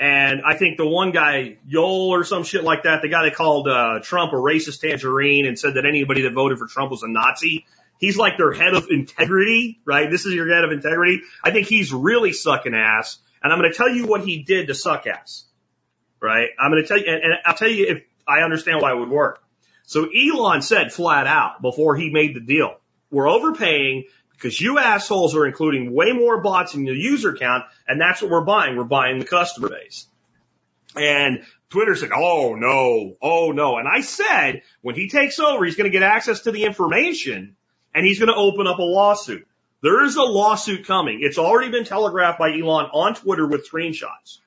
[0.00, 3.34] And I think the one guy, Yoel or some shit like that, the guy that
[3.34, 7.02] called uh, Trump a racist tangerine and said that anybody that voted for Trump was
[7.02, 7.66] a Nazi.
[7.98, 10.08] He's like their head of integrity, right?
[10.08, 11.22] This is your head of integrity.
[11.42, 13.18] I think he's really sucking ass.
[13.42, 15.44] And I'm going to tell you what he did to suck ass,
[16.20, 16.50] right?
[16.60, 18.98] I'm going to tell you, and, and I'll tell you if I understand why it
[18.98, 19.42] would work.
[19.86, 22.78] So Elon said flat out before he made the deal,
[23.10, 24.04] we're overpaying
[24.38, 28.30] because you assholes are including way more bots in the user count, and that's what
[28.30, 28.76] we're buying.
[28.76, 30.06] We're buying the customer base.
[30.96, 33.78] And Twitter said, oh no, oh no.
[33.78, 37.56] And I said, when he takes over, he's going to get access to the information
[37.94, 39.46] and he's going to open up a lawsuit.
[39.82, 41.18] There is a lawsuit coming.
[41.22, 44.38] It's already been telegraphed by Elon on Twitter with screenshots.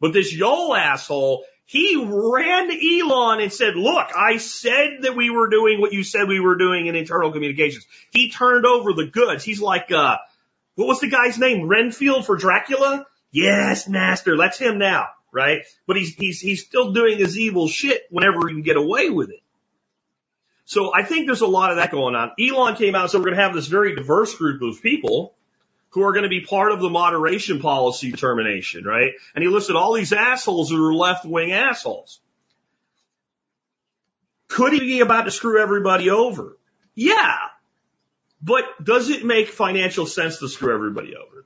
[0.00, 5.30] But this Yoel asshole he ran to Elon and said, look, I said that we
[5.30, 7.86] were doing what you said we were doing in internal communications.
[8.10, 9.44] He turned over the goods.
[9.44, 10.16] He's like, uh,
[10.74, 11.68] what was the guy's name?
[11.68, 13.06] Renfield for Dracula?
[13.30, 14.36] Yes, master.
[14.36, 15.62] That's him now, right?
[15.86, 19.30] But he's, he's, he's still doing his evil shit whenever he can get away with
[19.30, 19.40] it.
[20.64, 22.32] So I think there's a lot of that going on.
[22.36, 25.36] Elon came out and said we're going to have this very diverse group of people
[25.90, 29.12] who are going to be part of the moderation policy termination, right?
[29.34, 32.20] And he listed all these assholes who are left wing assholes.
[34.48, 36.56] Could he be about to screw everybody over?
[36.94, 37.36] Yeah.
[38.42, 41.44] But does it make financial sense to screw everybody over?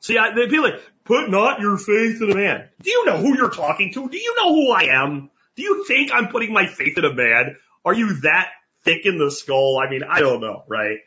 [0.00, 2.68] See, I, they feel like, put not your faith in a man.
[2.82, 4.08] Do you know who you're talking to?
[4.08, 5.30] Do you know who I am?
[5.54, 7.56] Do you think I'm putting my faith in a man?
[7.84, 8.48] Are you that
[8.84, 9.78] thick in the skull?
[9.78, 10.98] I mean, I don't know, right?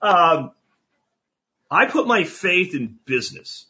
[0.00, 0.52] Um,
[1.70, 3.66] I put my faith in business.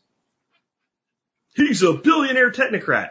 [1.55, 3.11] He's a billionaire technocrat.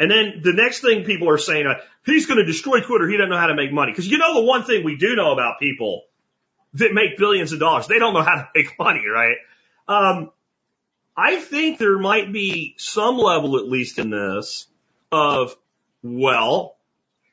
[0.00, 3.08] And then the next thing people are saying, uh, he's going to destroy Twitter.
[3.08, 3.90] He doesn't know how to make money.
[3.90, 6.04] Because you know the one thing we do know about people
[6.74, 9.36] that make billions of dollars, they don't know how to make money, right?
[9.88, 10.30] Um,
[11.16, 14.68] I think there might be some level, at least in this,
[15.10, 15.56] of,
[16.04, 16.76] well,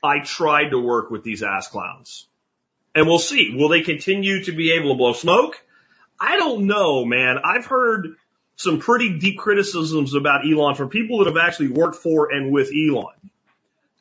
[0.04, 2.28] I tried to work with these ass clowns.
[2.96, 3.54] And we'll see.
[3.56, 5.62] Will they continue to be able to blow smoke?
[6.20, 7.38] I don't know, man.
[7.44, 8.16] I've heard
[8.56, 12.72] some pretty deep criticisms about Elon from people that have actually worked for and with
[12.74, 13.14] Elon.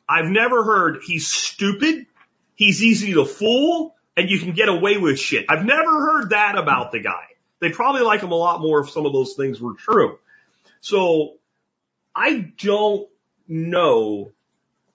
[0.07, 2.05] I've never heard he's stupid,
[2.55, 5.45] he's easy to fool, and you can get away with shit.
[5.49, 7.25] I've never heard that about the guy.
[7.59, 10.19] They'd probably like him a lot more if some of those things were true.
[10.81, 11.35] So
[12.15, 13.09] I don't
[13.47, 14.31] know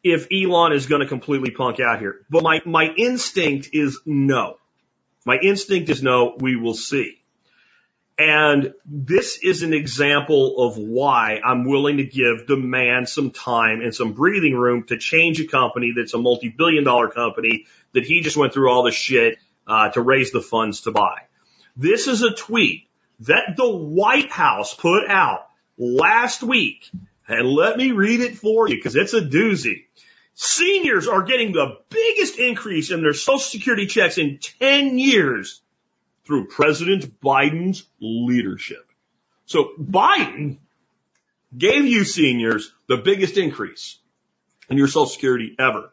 [0.03, 4.57] if Elon is going to completely punk out here, but my, my instinct is no.
[5.25, 7.21] My instinct is no, we will see.
[8.19, 13.81] And this is an example of why I'm willing to give the man some time
[13.81, 18.21] and some breathing room to change a company that's a multi-billion dollar company that he
[18.21, 21.23] just went through all the shit uh, to raise the funds to buy.
[21.77, 22.89] This is a tweet
[23.21, 25.47] that the White House put out
[25.79, 26.91] last week.
[27.27, 29.85] And let me read it for you because it's a doozy.
[30.35, 35.61] Seniors are getting the biggest increase in their social security checks in 10 years
[36.25, 38.87] through President Biden's leadership.
[39.47, 40.59] So Biden
[41.57, 43.99] gave you seniors the biggest increase
[44.69, 45.93] in your social security ever.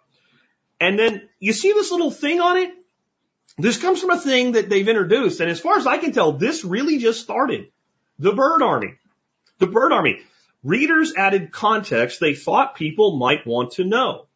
[0.79, 2.71] And then you see this little thing on it?
[3.57, 5.39] This comes from a thing that they've introduced.
[5.39, 7.71] And as far as I can tell, this really just started.
[8.19, 8.93] The bird army.
[9.57, 10.19] The bird army.
[10.63, 14.26] Readers added context they thought people might want to know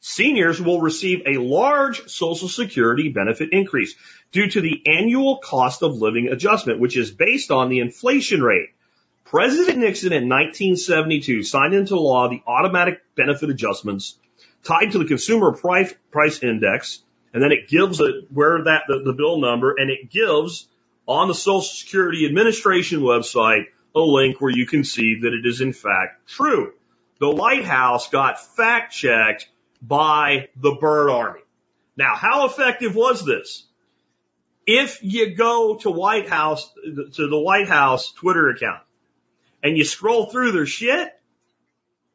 [0.00, 3.94] seniors will receive a large Social Security benefit increase
[4.32, 8.70] due to the annual cost of living adjustment, which is based on the inflation rate.
[9.24, 14.18] President Nixon in 1972 signed into law the automatic benefit adjustments
[14.64, 19.12] tied to the consumer price, price index, and then it gives where that the, the
[19.12, 20.66] bill number, and it gives
[21.06, 25.60] on the Social Security Administration website a link where you can see that it is
[25.60, 26.72] in fact true.
[27.20, 29.48] The White House got fact checked
[29.82, 31.40] by the bird army.
[31.96, 33.66] Now, how effective was this?
[34.66, 38.82] If you go to White House, to the White House Twitter account
[39.62, 41.08] and you scroll through their shit,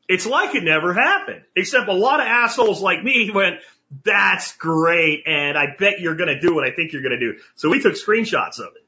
[0.08, 1.42] it's like it never happened.
[1.56, 3.58] Except a lot of assholes like me went,
[4.04, 5.24] that's great.
[5.26, 7.40] And I bet you're going to do what I think you're going to do.
[7.56, 8.86] So we took screenshots of it.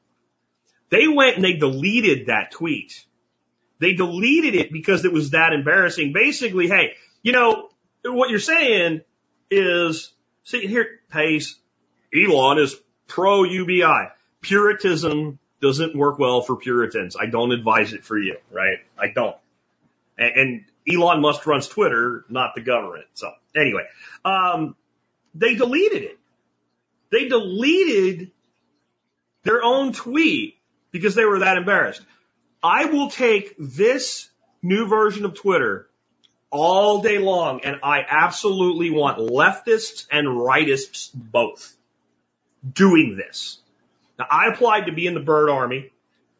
[0.90, 3.04] They went and they deleted that tweet.
[3.80, 6.12] They deleted it because it was that embarrassing.
[6.12, 7.68] Basically, hey, you know,
[8.04, 9.02] what you're saying
[9.50, 10.12] is,
[10.44, 11.56] see here, Pace,
[12.14, 14.08] Elon is pro UBI.
[14.40, 17.16] Puritanism doesn't work well for Puritans.
[17.20, 18.78] I don't advise it for you, right?
[18.98, 19.36] I don't.
[20.16, 23.06] And, and Elon Musk runs Twitter, not the government.
[23.14, 23.84] So anyway,
[24.24, 24.76] um,
[25.34, 26.18] they deleted it.
[27.10, 28.30] They deleted
[29.42, 30.56] their own tweet
[30.90, 32.02] because they were that embarrassed.
[32.62, 34.28] I will take this
[34.62, 35.87] new version of Twitter
[36.50, 41.76] all day long, and I absolutely want leftists and rightists both
[42.72, 43.58] doing this.
[44.18, 45.92] Now, I applied to be in the bird army.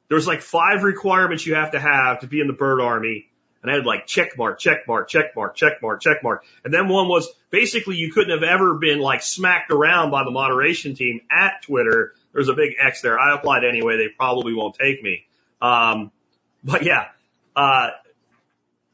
[0.09, 3.29] There's like five requirements you have to have to be in the bird army.
[3.63, 6.45] And I had like check mark, check mark, check mark, check mark, check mark.
[6.65, 10.31] And then one was basically you couldn't have ever been like smacked around by the
[10.31, 12.15] moderation team at Twitter.
[12.33, 13.19] There's a big X there.
[13.19, 13.97] I applied anyway.
[13.97, 15.27] They probably won't take me.
[15.61, 16.13] Um,
[16.63, 17.09] but yeah,
[17.57, 17.91] uh,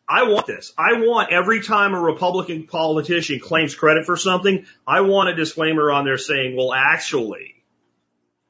[0.09, 0.73] I want this.
[0.77, 5.91] I want every time a Republican politician claims credit for something, I want a disclaimer
[5.91, 7.55] on there saying, well, actually,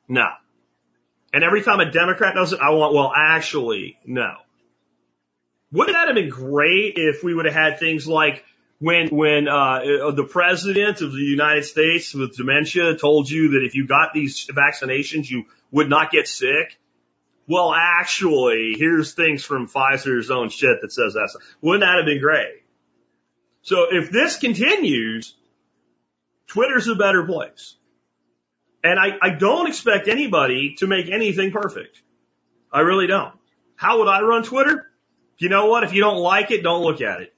[0.08, 0.26] no.
[1.32, 4.34] And every time a Democrat does it, I want, well, actually, no.
[5.72, 8.44] Wouldn't that have been great if we would have had things like
[8.78, 13.74] when when uh, the president of the United States with dementia told you that if
[13.74, 16.78] you got these vaccinations you would not get sick?
[17.46, 21.38] Well, actually, here's things from Pfizer's own shit that says that.
[21.60, 22.62] Wouldn't that have been great?
[23.62, 25.34] So if this continues,
[26.46, 27.74] Twitter's a better place.
[28.82, 32.00] And I, I don't expect anybody to make anything perfect.
[32.70, 33.34] I really don't.
[33.76, 34.86] How would I run Twitter?
[35.38, 35.84] You know what?
[35.84, 37.34] If you don't like it, don't look at it.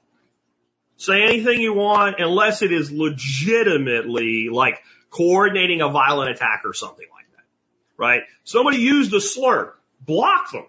[0.97, 7.05] Say anything you want unless it is legitimately like coordinating a violent attack or something
[7.13, 7.43] like that.
[7.97, 8.21] Right?
[8.43, 9.73] Somebody used a slur.
[10.01, 10.65] Block them.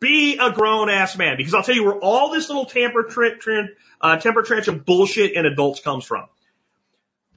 [0.00, 3.72] Be a grown ass man because I'll tell you where all this little temper, tr-
[4.00, 6.26] uh, temper tantrum bullshit in adults comes from.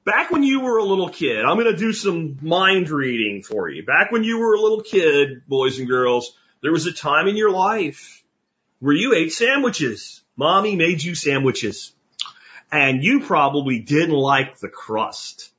[0.03, 3.69] Back when you were a little kid, I'm going to do some mind reading for
[3.69, 3.85] you.
[3.85, 7.35] Back when you were a little kid, boys and girls, there was a time in
[7.35, 8.23] your life
[8.79, 10.21] where you ate sandwiches.
[10.35, 11.93] Mommy made you sandwiches.
[12.71, 15.51] And you probably didn't like the crust.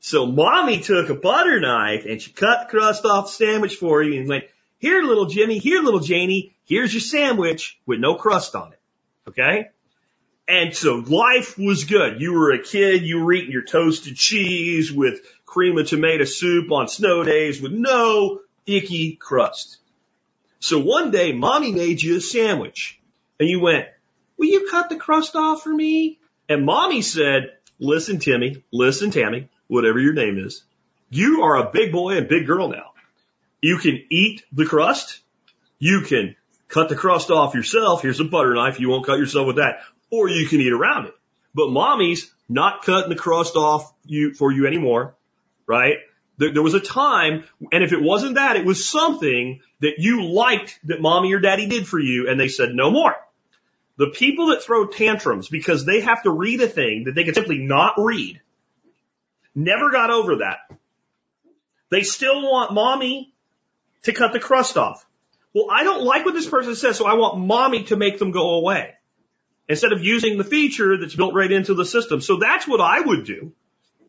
[0.00, 4.02] So mommy took a butter knife and she cut the crust off the sandwich for
[4.02, 4.44] you and went,
[4.84, 8.80] here little Jimmy, here little Janie, here's your sandwich with no crust on it.
[9.26, 9.70] Okay?
[10.46, 12.20] And so life was good.
[12.20, 16.70] You were a kid, you were eating your toasted cheese with cream of tomato soup
[16.70, 19.78] on snow days with no icky crust.
[20.60, 23.00] So one day mommy made you a sandwich
[23.40, 23.86] and you went,
[24.36, 26.18] will you cut the crust off for me?
[26.46, 30.62] And mommy said, listen, Timmy, listen, Tammy, whatever your name is.
[31.08, 32.93] You are a big boy and big girl now.
[33.64, 35.20] You can eat the crust.
[35.78, 36.36] You can
[36.68, 38.02] cut the crust off yourself.
[38.02, 38.78] Here's a butter knife.
[38.78, 41.14] You won't cut yourself with that or you can eat around it.
[41.54, 45.14] But mommy's not cutting the crust off you for you anymore,
[45.66, 45.96] right?
[46.36, 50.26] There, there was a time, and if it wasn't that, it was something that you
[50.26, 53.14] liked that mommy or daddy did for you, and they said no more.
[53.96, 57.34] The people that throw tantrums because they have to read a thing that they can
[57.34, 58.40] simply not read
[59.54, 60.58] never got over that.
[61.90, 63.33] They still want mommy
[64.04, 65.04] to cut the crust off.
[65.54, 68.30] Well, I don't like what this person says, so I want mommy to make them
[68.30, 68.94] go away
[69.68, 72.20] instead of using the feature that's built right into the system.
[72.20, 73.52] So that's what I would do.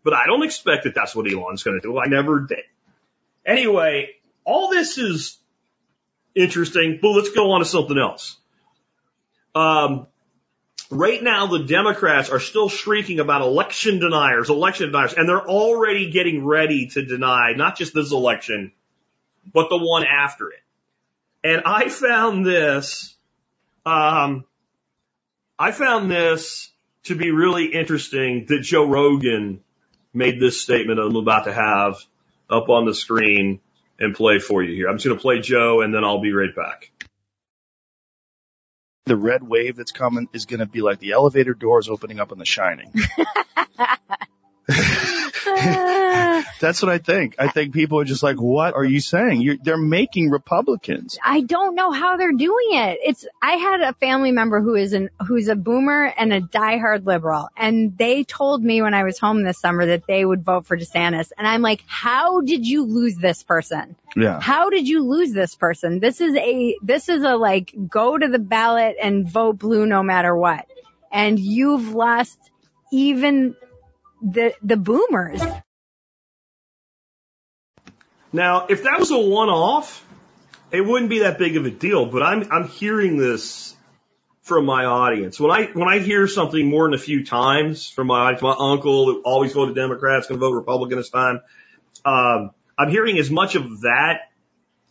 [0.04, 1.98] But I don't expect that that's what Elon's going to do.
[1.98, 2.64] I never did.
[3.46, 4.10] Anyway,
[4.44, 5.38] all this is
[6.36, 8.38] interesting, but let's go on to something else.
[9.54, 10.08] Um,
[10.92, 16.12] right now, the Democrats are still shrieking about election deniers, election deniers, and they're already
[16.12, 18.74] getting ready to deny not just this election,
[19.54, 20.62] but the one after it.
[21.44, 23.16] And I found this,
[23.86, 24.46] um,
[25.60, 26.72] I found this
[27.04, 29.62] to be really interesting that Joe Rogan
[30.14, 31.98] made this statement I'm about to have
[32.50, 33.60] up on the screen
[34.00, 34.88] and play for you here.
[34.88, 36.92] I'm just going to play Joe and then I'll be right back.
[39.06, 42.32] The red wave that's coming is going to be like the elevator doors opening up
[42.32, 42.92] in The Shining.
[46.60, 47.36] That's what I think.
[47.38, 49.42] I think people are just like, what are you saying?
[49.42, 51.18] You're, they're making Republicans.
[51.24, 53.00] I don't know how they're doing it.
[53.04, 57.06] It's, I had a family member who is an, who's a boomer and a diehard
[57.06, 57.50] liberal.
[57.56, 60.78] And they told me when I was home this summer that they would vote for
[60.78, 61.32] DeSantis.
[61.38, 63.96] And I'm like, how did you lose this person?
[64.16, 64.40] Yeah.
[64.40, 66.00] How did you lose this person?
[66.00, 70.02] This is a, this is a like, go to the ballot and vote blue no
[70.02, 70.68] matter what.
[71.12, 72.40] And you've lost
[72.92, 73.56] even
[74.22, 75.42] the, the boomers.
[78.32, 80.06] Now, if that was a one-off,
[80.72, 82.06] it wouldn't be that big of a deal.
[82.06, 83.76] But I'm I'm hearing this
[84.42, 85.40] from my audience.
[85.40, 89.06] When I when I hear something more than a few times from my my uncle
[89.06, 91.42] who always voted Democrats, going to vote Republican this time,
[92.04, 94.32] um, I'm hearing as much of that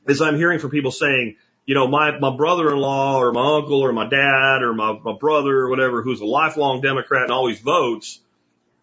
[0.08, 1.36] as I'm hearing from people saying,
[1.66, 5.60] you know, my my brother-in-law or my uncle or my dad or my my brother
[5.60, 8.20] or whatever who's a lifelong Democrat and always votes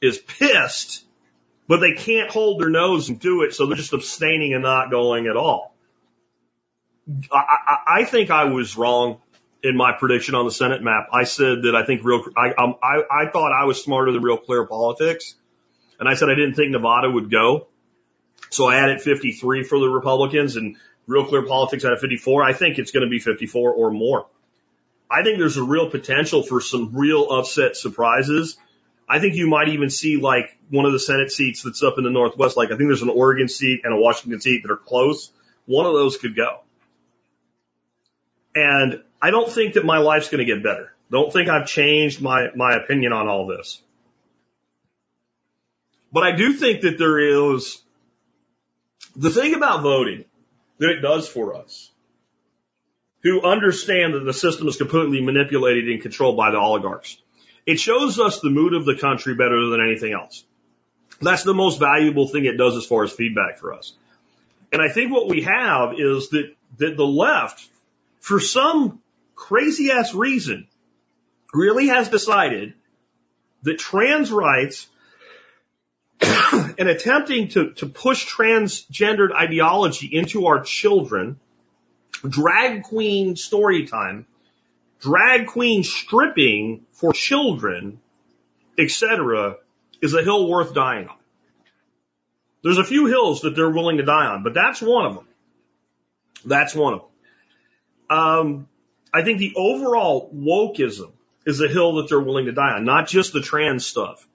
[0.01, 1.05] is pissed
[1.71, 4.91] but they can't hold their nose and do it, so they're just abstaining and not
[4.91, 5.73] going at all.
[7.31, 9.21] I, I, I think I was wrong.
[9.63, 11.07] in my prediction on the Senate map.
[11.13, 14.21] I said that I think real, I, um, I, I thought I was smarter than
[14.21, 15.35] real clear politics.
[15.97, 17.67] And I said I didn't think Nevada would go.
[18.49, 20.75] So I added 53 for the Republicans and
[21.07, 22.43] real clear politics had 54.
[22.43, 24.25] I think it's going to be 54 or more.
[25.09, 28.57] I think there's a real potential for some real upset surprises.
[29.11, 32.05] I think you might even see like one of the Senate seats that's up in
[32.05, 32.55] the Northwest.
[32.55, 35.33] Like I think there's an Oregon seat and a Washington seat that are close.
[35.65, 36.61] One of those could go.
[38.55, 40.93] And I don't think that my life's going to get better.
[41.11, 43.81] Don't think I've changed my, my opinion on all this.
[46.13, 47.81] But I do think that there is
[49.17, 50.23] the thing about voting
[50.77, 51.91] that it does for us
[53.23, 57.17] who understand that the system is completely manipulated and controlled by the oligarchs.
[57.65, 60.43] It shows us the mood of the country better than anything else.
[61.21, 63.93] That's the most valuable thing it does as far as feedback for us.
[64.71, 67.67] And I think what we have is that, that the left,
[68.19, 68.99] for some
[69.35, 70.67] crazy ass reason,
[71.53, 72.73] really has decided
[73.63, 74.87] that trans rights
[76.21, 81.39] and attempting to, to push transgendered ideology into our children,
[82.27, 84.25] drag queen story time,
[85.01, 87.99] drag queen stripping for children,
[88.77, 89.57] etc.,
[90.01, 91.15] is a hill worth dying on.
[92.63, 95.27] There's a few hills that they're willing to die on, but that's one of them.
[96.45, 98.17] That's one of them.
[98.17, 98.67] Um,
[99.13, 101.11] I think the overall wokeism
[101.45, 104.25] is a hill that they're willing to die on, not just the trans stuff.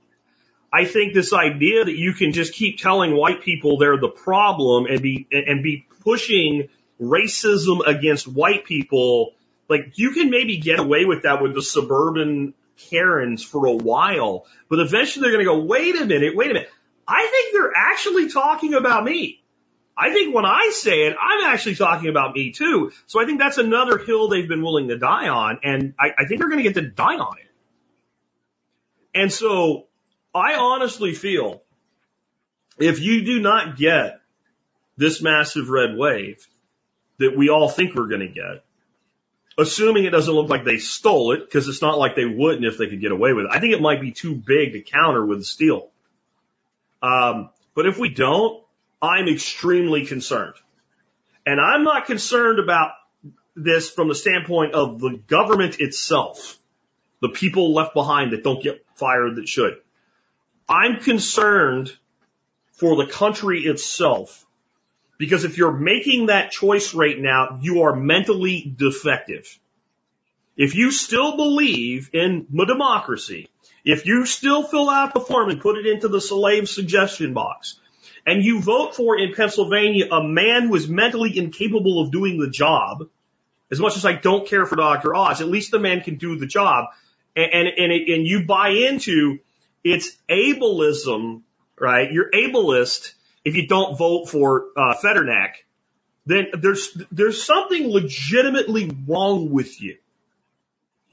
[0.72, 4.86] I think this idea that you can just keep telling white people they're the problem
[4.86, 6.68] and be and be pushing
[7.00, 9.32] racism against white people,
[9.68, 14.46] like you can maybe get away with that with the suburban Karens for a while,
[14.68, 16.70] but eventually they're going to go, wait a minute, wait a minute.
[17.08, 19.42] I think they're actually talking about me.
[19.96, 22.92] I think when I say it, I'm actually talking about me too.
[23.06, 26.24] So I think that's another hill they've been willing to die on, and I, I
[26.26, 27.46] think they're going to get to die on it.
[29.14, 29.86] And so
[30.34, 31.62] I honestly feel
[32.78, 34.20] if you do not get
[34.98, 36.46] this massive red wave
[37.18, 38.65] that we all think we're going to get,
[39.58, 42.78] assuming it doesn't look like they stole it, because it's not like they wouldn't if
[42.78, 43.50] they could get away with it.
[43.52, 45.90] I think it might be too big to counter with steel.
[47.02, 48.62] Um, but if we don't,
[49.00, 50.54] I'm extremely concerned.
[51.44, 52.92] And I'm not concerned about
[53.54, 56.58] this from the standpoint of the government itself,
[57.20, 59.78] the people left behind that don't get fired that should.
[60.68, 61.92] I'm concerned
[62.72, 64.45] for the country itself
[65.18, 69.58] because if you're making that choice right now, you are mentally defective.
[70.56, 73.48] If you still believe in democracy,
[73.84, 77.78] if you still fill out the form and put it into the slave suggestion box,
[78.26, 82.50] and you vote for in Pennsylvania a man who is mentally incapable of doing the
[82.50, 83.08] job,
[83.70, 85.14] as much as I don't care for Dr.
[85.14, 86.86] Oz, at least the man can do the job,
[87.36, 89.38] and, and, and, it, and you buy into
[89.84, 91.42] it's ableism,
[91.78, 92.10] right?
[92.10, 93.12] You're ableist
[93.46, 95.52] if you don't vote for uh, Fetterneck.
[96.26, 99.98] Then there's there's something legitimately wrong with you.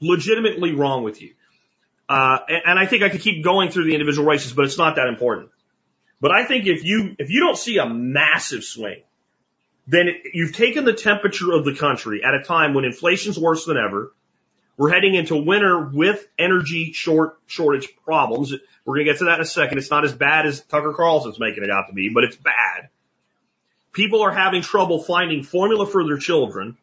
[0.00, 1.34] Legitimately wrong with you.
[2.08, 4.76] Uh, and, and I think I could keep going through the individual races, but it's
[4.76, 5.50] not that important.
[6.20, 9.02] But I think if you if you don't see a massive swing,
[9.86, 13.76] then you've taken the temperature of the country at a time when inflation's worse than
[13.76, 14.12] ever.
[14.76, 18.52] We're heading into winter with energy short shortage problems.
[18.84, 19.78] We're going to get to that in a second.
[19.78, 22.88] It's not as bad as Tucker Carlson's making it out to be, but it's bad.
[23.92, 26.76] People are having trouble finding formula for their children.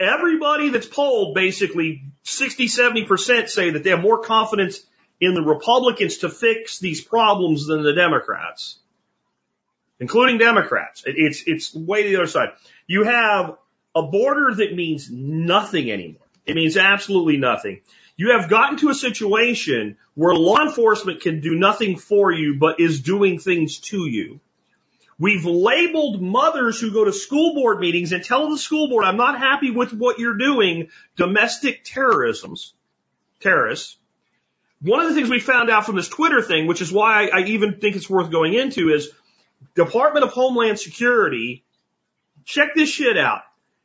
[0.00, 4.80] Everybody that's polled, basically 60, 70% say that they have more confidence
[5.20, 8.78] in the Republicans to fix these problems than the Democrats,
[10.00, 11.04] including Democrats.
[11.06, 12.48] It's, it's way to the other side.
[12.88, 13.56] You have
[13.94, 16.23] a border that means nothing anymore.
[16.46, 17.80] It means absolutely nothing.
[18.16, 22.80] You have gotten to a situation where law enforcement can do nothing for you, but
[22.80, 24.40] is doing things to you.
[25.18, 29.16] We've labeled mothers who go to school board meetings and tell the school board, I'm
[29.16, 32.74] not happy with what you're doing, domestic terrorisms,
[33.40, 33.96] terrorists.
[34.80, 37.40] One of the things we found out from this Twitter thing, which is why I,
[37.44, 39.10] even think it's worth going into is
[39.74, 41.64] Department of Homeland Security,
[42.44, 43.42] check this shit out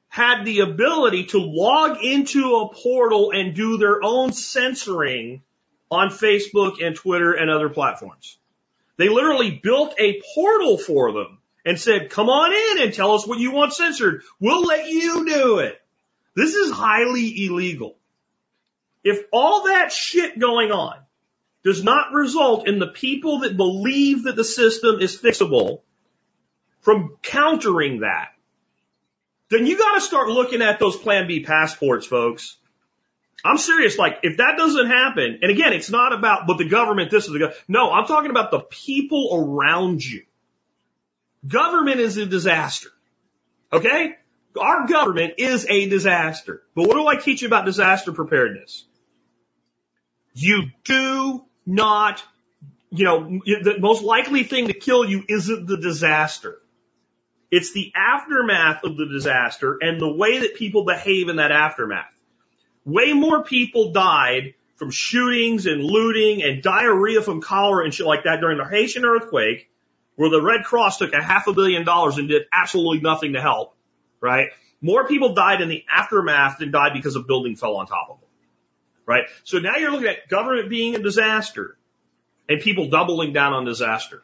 [0.10, 5.44] had the ability to log into a portal and do their own censoring
[5.92, 8.38] on Facebook and Twitter and other platforms.
[8.98, 13.26] They literally built a portal for them and said, come on in and tell us
[13.26, 14.24] what you want censored.
[14.40, 15.80] We'll let you do it.
[16.36, 17.96] This is highly illegal.
[19.04, 20.98] If all that shit going on
[21.64, 25.82] does not result in the people that believe that the system is fixable
[26.82, 28.30] from countering that,
[29.50, 32.58] then you got to start looking at those Plan B passports, folks.
[33.44, 33.98] I'm serious.
[33.98, 37.32] Like, if that doesn't happen, and again, it's not about, but the government, this is
[37.32, 40.24] the, no, I'm talking about the people around you.
[41.48, 42.90] Government is a disaster.
[43.72, 44.16] Okay?
[44.60, 46.64] Our government is a disaster.
[46.76, 48.86] But what do I teach you about disaster preparedness?
[50.34, 52.22] You do not,
[52.90, 56.60] you know, the most likely thing to kill you isn't the disaster.
[57.52, 62.06] It's the aftermath of the disaster and the way that people behave in that aftermath.
[62.86, 68.24] Way more people died from shootings and looting and diarrhea from cholera and shit like
[68.24, 69.70] that during the Haitian earthquake,
[70.16, 73.42] where the Red Cross took a half a billion dollars and did absolutely nothing to
[73.42, 73.76] help,
[74.22, 74.50] right?
[74.82, 78.20] More people died in the aftermath than died because a building fell on top of
[78.20, 78.30] them,
[79.06, 79.24] right?
[79.44, 81.78] So now you're looking at government being a disaster
[82.48, 84.24] and people doubling down on disaster.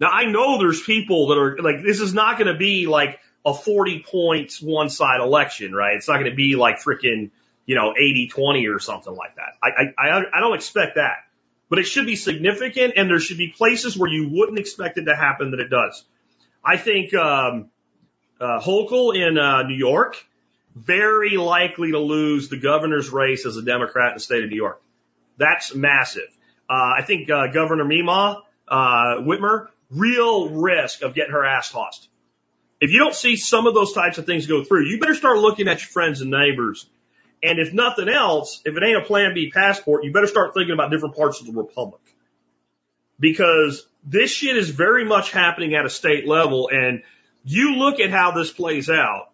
[0.00, 3.20] Now I know there's people that are like, this is not going to be like
[3.44, 5.96] a 40 points one side election, right?
[5.96, 7.30] It's not going to be like freaking,
[7.66, 9.56] you know, 80 20 or something like that.
[9.62, 11.18] I, I, I don't expect that,
[11.68, 15.04] but it should be significant and there should be places where you wouldn't expect it
[15.04, 16.04] to happen that it does.
[16.64, 17.70] I think, um,
[18.40, 20.16] uh, Hochul in, uh, New York,
[20.74, 24.56] very likely to lose the governor's race as a Democrat in the state of New
[24.56, 24.82] York.
[25.36, 26.28] That's massive.
[26.68, 32.08] Uh, I think, uh, Governor Mima, uh, Whitmer, real risk of getting her ass tossed.
[32.80, 35.38] If you don't see some of those types of things go through, you better start
[35.38, 36.86] looking at your friends and neighbors.
[37.42, 40.72] And if nothing else, if it ain't a plan B passport, you better start thinking
[40.72, 42.00] about different parts of the republic.
[43.20, 47.02] Because this shit is very much happening at a state level and
[47.44, 49.30] you look at how this plays out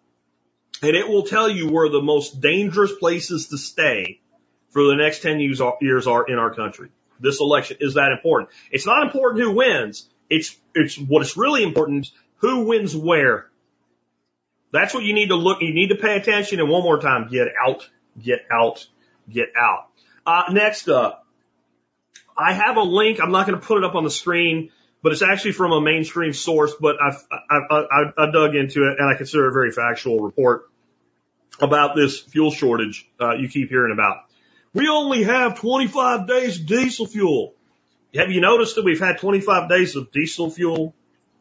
[0.81, 4.19] and it will tell you where the most dangerous places to stay
[4.69, 6.89] for the next 10 years are in our country.
[7.19, 8.49] This election is that important.
[8.71, 10.09] It's not important who wins.
[10.31, 12.09] It's, it's what is really important.
[12.37, 13.51] Who wins where?
[14.71, 15.61] That's what you need to look.
[15.61, 16.59] You need to pay attention.
[16.59, 17.87] And one more time, get out,
[18.19, 18.87] get out,
[19.29, 19.89] get out.
[20.25, 21.27] Uh, next up,
[22.37, 23.19] I have a link.
[23.21, 24.71] I'm not going to put it up on the screen,
[25.03, 26.73] but it's actually from a mainstream source.
[26.79, 30.21] But I've, I've, I've, I dug into it, and I consider it a very factual
[30.21, 30.69] report
[31.59, 34.25] about this fuel shortage uh, you keep hearing about.
[34.73, 37.55] We only have 25 days diesel fuel.
[38.15, 40.93] Have you noticed that we've had 25 days of diesel fuel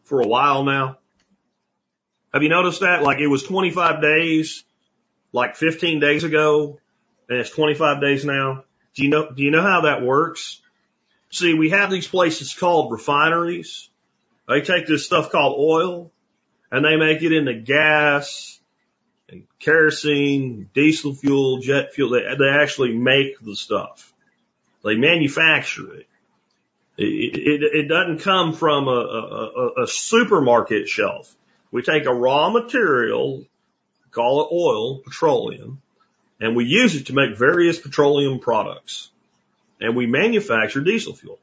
[0.04, 0.98] for a while now?
[2.32, 3.02] Have you noticed that?
[3.02, 4.62] Like it was 25 days,
[5.32, 6.78] like 15 days ago,
[7.28, 8.64] and it's 25 days now.
[8.94, 10.60] Do you know, do you know how that works?
[11.30, 13.88] See, we have these places called refineries.
[14.48, 16.12] They take this stuff called oil
[16.70, 18.60] and they make it into gas
[19.28, 22.10] and kerosene, diesel fuel, jet fuel.
[22.10, 24.12] They, they actually make the stuff.
[24.84, 26.06] They manufacture it.
[27.02, 31.34] It, it, it doesn't come from a, a, a supermarket shelf.
[31.70, 33.46] We take a raw material,
[34.10, 35.80] call it oil, petroleum,
[36.40, 39.10] and we use it to make various petroleum products.
[39.80, 41.38] And we manufacture diesel fuel.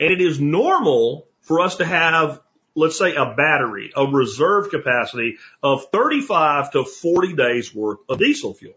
[0.00, 2.40] And it is normal for us to have,
[2.74, 8.54] let's say, a battery, a reserve capacity of 35 to 40 days worth of diesel
[8.54, 8.76] fuel.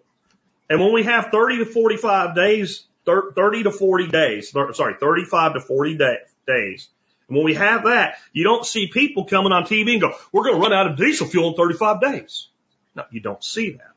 [0.69, 5.59] And when we have 30 to 45 days, 30 to 40 days, sorry, 35 to
[5.61, 6.89] 40 day, days.
[7.27, 10.43] And when we have that, you don't see people coming on TV and go, we're
[10.43, 12.47] going to run out of diesel fuel in 35 days.
[12.95, 13.91] No, you don't see that.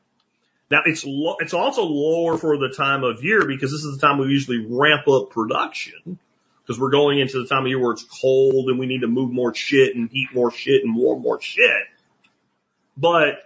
[0.71, 4.05] Now it's lo- it's also lower for the time of year because this is the
[4.05, 6.19] time we usually ramp up production
[6.61, 9.07] because we're going into the time of year where it's cold and we need to
[9.07, 11.87] move more shit and heat more shit and warm more shit.
[12.95, 13.39] But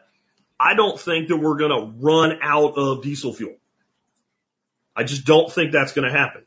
[0.60, 3.56] I don't think that we're going to run out of diesel fuel.
[4.96, 6.44] I just don't think that's going to happen.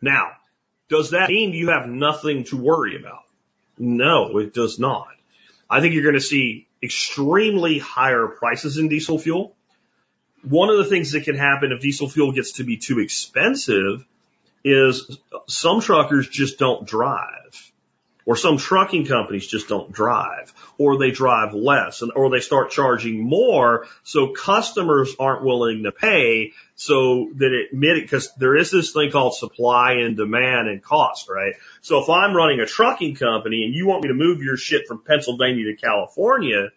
[0.00, 0.32] Now,
[0.88, 3.22] does that mean you have nothing to worry about?
[3.78, 5.08] No, it does not.
[5.68, 9.54] I think you're going to see extremely higher prices in diesel fuel.
[10.42, 14.04] One of the things that can happen if diesel fuel gets to be too expensive
[14.64, 17.72] is some truckers just don't drive
[18.26, 22.70] or some trucking companies just don't drive or they drive less and or they start
[22.70, 28.70] charging more so customers aren't willing to pay so that it mid, because there is
[28.70, 31.52] this thing called supply and demand and cost right?
[31.82, 34.86] So if i'm running a trucking company and you want me to move your shit
[34.88, 36.70] from pennsylvania to california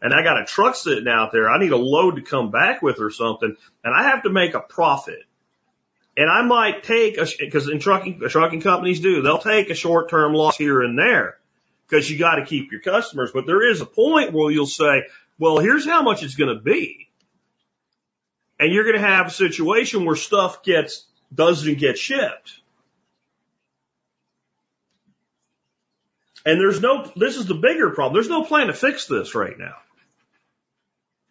[0.00, 2.80] and i got a truck sitting out there i need a load to come back
[2.80, 3.54] with or something
[3.84, 5.22] and i have to make a profit.
[6.16, 10.10] And I might take a, cause in trucking, trucking companies do, they'll take a short
[10.10, 11.39] term loss here and there
[11.90, 13.32] because you got to keep your customers.
[13.34, 15.02] But there is a point where you'll say,
[15.38, 17.08] well, here's how much it's going to be.
[18.60, 22.52] And you're going to have a situation where stuff gets, doesn't get shipped.
[26.46, 28.14] And there's no, this is the bigger problem.
[28.14, 29.74] There's no plan to fix this right now.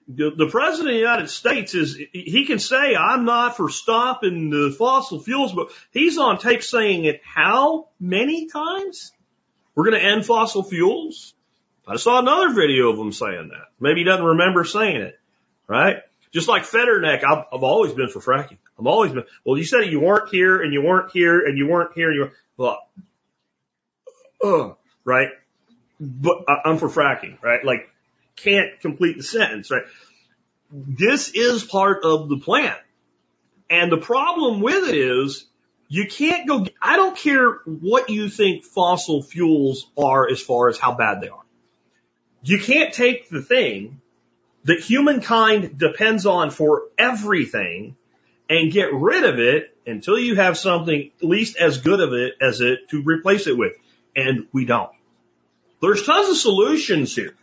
[0.10, 4.49] the, the president of the United States is, he can say, I'm not for stopping
[4.49, 9.12] the fossil fuels, but he's on tape saying it how many times?
[9.76, 11.34] We're going to end fossil fuels?
[11.88, 13.67] I saw another video of him saying that.
[13.80, 15.20] Maybe he doesn't remember saying it,
[15.67, 15.97] right?
[16.32, 18.57] Just like Fetterneck, I've, I've always been for fracking.
[18.80, 21.67] I've always been, well, you said you weren't here and you weren't here and you
[21.67, 22.88] weren't here and you were, well,
[24.43, 25.30] uh, right?
[25.99, 27.65] But I'm for fracking, right?
[27.65, 27.89] Like,
[28.36, 29.84] can't complete the sentence, right?
[30.72, 32.76] This is part of the plan.
[33.70, 35.45] And the problem with it is
[35.89, 40.77] you can't go, I don't care what you think fossil fuels are as far as
[40.77, 41.43] how bad they are.
[42.43, 43.99] You can't take the thing
[44.65, 47.97] that humankind depends on for everything
[48.47, 52.35] and get rid of it until you have something at least as good of it
[52.39, 53.73] as it to replace it with.
[54.15, 54.91] And we don't.
[55.81, 57.33] There's tons of solutions here,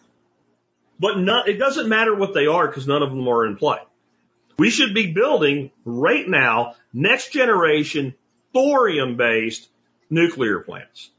[1.01, 3.79] but not, it doesn't matter what they are because none of them are in play.
[4.57, 8.15] We should be building right now next generation
[8.57, 9.69] thorium based
[10.09, 11.11] nuclear plants.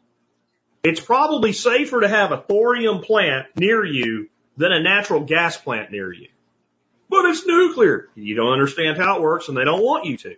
[0.83, 5.91] It's probably safer to have a thorium plant near you than a natural gas plant
[5.91, 6.29] near you.
[7.09, 8.09] But it's nuclear.
[8.15, 10.35] You don't understand how it works and they don't want you to.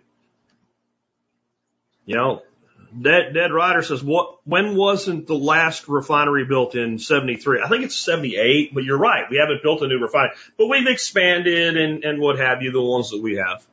[2.04, 2.42] You know,
[3.00, 7.62] Dead, Dead Rider says, what, when wasn't the last refinery built in 73?
[7.64, 9.24] I think it's 78, but you're right.
[9.30, 12.82] We haven't built a new refinery, but we've expanded and, and what have you, the
[12.82, 13.66] ones that we have.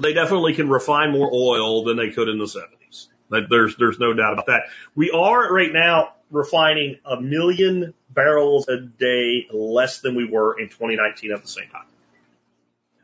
[0.00, 3.08] They definitely can refine more oil than they could in the 70s.
[3.48, 4.62] There's, there's no doubt about that.
[4.94, 10.68] We are right now refining a million barrels a day less than we were in
[10.68, 11.86] 2019 at the same time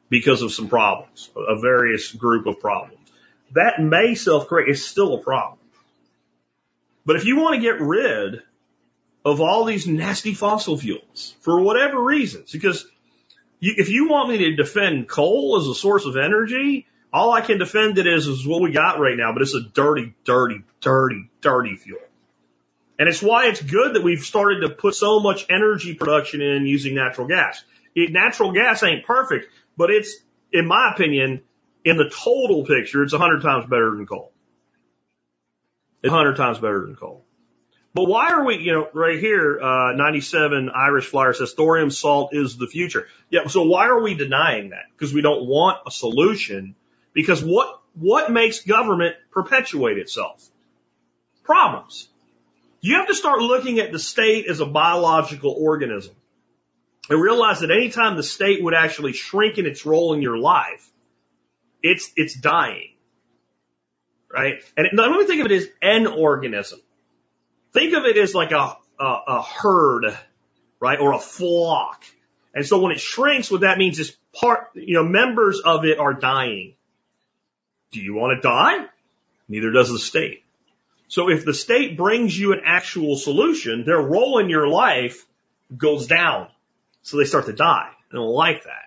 [0.09, 2.97] because of some problems, a various group of problems.
[3.53, 4.68] That may self-correct.
[4.68, 5.59] It's still a problem.
[7.05, 8.43] But if you want to get rid
[9.24, 12.86] of all these nasty fossil fuels for whatever reasons, because
[13.61, 17.40] you, if you want me to defend coal as a source of energy, all I
[17.40, 20.62] can defend it is, is what we got right now, but it's a dirty, dirty,
[20.80, 22.00] dirty, dirty fuel.
[22.98, 26.66] And it's why it's good that we've started to put so much energy production in
[26.66, 27.62] using natural gas.
[27.94, 29.46] It, natural gas ain't perfect,
[29.76, 30.16] but it's,
[30.52, 31.42] in my opinion,
[31.84, 34.32] in the total picture, it's a hundred times better than coal.
[36.02, 37.24] It's a hundred times better than coal.
[37.99, 42.32] But why are we, you know, right here, uh, 97 Irish Flyer says thorium salt
[42.32, 43.09] is the future.
[43.28, 43.49] Yeah.
[43.49, 44.84] So why are we denying that?
[44.92, 46.76] Because we don't want a solution.
[47.12, 50.49] Because what, what makes government perpetuate itself?
[51.42, 52.09] Problems.
[52.80, 56.14] You have to start looking at the state as a biological organism
[57.11, 60.88] and realize that anytime the state would actually shrink in its role in your life,
[61.82, 62.92] it's, it's dying.
[64.32, 64.62] Right?
[64.76, 66.78] And now let me think of it as an organism.
[67.73, 70.16] Think of it as like a, a, a herd,
[70.81, 70.99] right?
[70.99, 72.05] Or a flock.
[72.55, 75.99] And so when it shrinks, what that means is part, you know, members of it
[75.99, 76.75] are dying.
[77.91, 78.87] Do you want to die?
[79.49, 80.45] Neither does the state.
[81.09, 85.27] So if the state brings you an actual solution, their role in your life
[85.75, 86.49] goes down.
[87.03, 87.91] So they start to die.
[88.11, 88.83] They don't like that.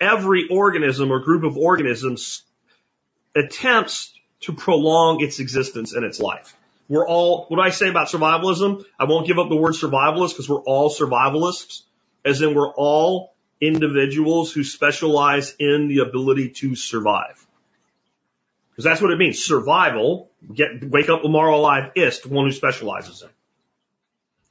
[0.00, 2.42] Every organism or group of organisms
[3.36, 6.56] attempts to prolong its existence and its life.
[6.90, 8.84] We're all, what do I say about survivalism?
[8.98, 11.82] I won't give up the word survivalist because we're all survivalists,
[12.24, 17.46] as in we're all individuals who specialize in the ability to survive.
[18.70, 19.38] Because that's what it means.
[19.38, 23.28] Survival, get, wake up tomorrow alive is ist, one who specializes in.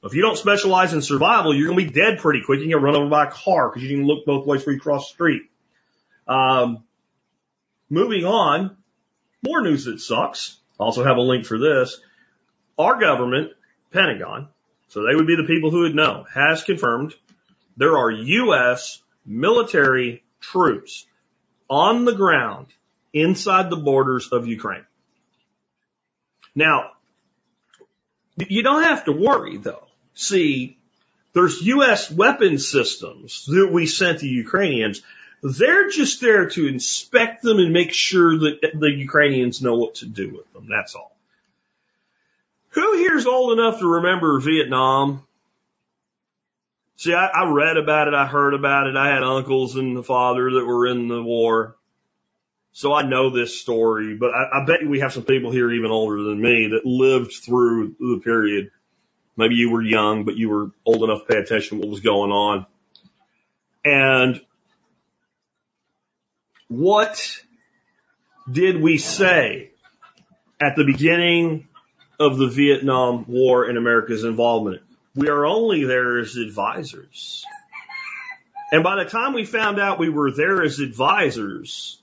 [0.01, 2.59] If you don't specialize in survival, you're going to be dead pretty quick.
[2.59, 4.71] You can get run over by a car because you didn't look both ways before
[4.71, 5.41] you cross the street.
[6.25, 6.85] Um,
[7.89, 8.77] moving on,
[9.45, 10.57] more news that sucks.
[10.77, 11.99] Also have a link for this.
[12.79, 13.51] Our government,
[13.91, 14.47] Pentagon,
[14.87, 17.13] so they would be the people who would know, has confirmed
[17.75, 19.01] there are U.S.
[19.25, 21.05] military troops
[21.69, 22.67] on the ground
[23.13, 24.85] inside the borders of Ukraine.
[26.55, 26.91] Now,
[28.37, 29.87] you don't have to worry though.
[30.13, 30.77] See,
[31.33, 32.09] there's U.S.
[32.09, 35.01] weapon systems that we sent to Ukrainians.
[35.43, 40.05] They're just there to inspect them and make sure that the Ukrainians know what to
[40.05, 40.67] do with them.
[40.69, 41.15] That's all.
[42.71, 45.23] Who here's old enough to remember Vietnam?
[46.97, 48.13] See, I, I read about it.
[48.13, 48.97] I heard about it.
[48.97, 51.77] I had uncles and a father that were in the war.
[52.73, 55.91] So I know this story, but I, I bet we have some people here even
[55.91, 58.71] older than me that lived through the period.
[59.37, 62.01] Maybe you were young, but you were old enough to pay attention to what was
[62.01, 62.65] going on.
[63.85, 64.41] And
[66.67, 67.41] what
[68.51, 69.71] did we say
[70.59, 71.68] at the beginning
[72.19, 74.81] of the Vietnam War and America's involvement?
[75.15, 77.45] We are only there as advisors.
[78.71, 82.01] And by the time we found out we were there as advisors,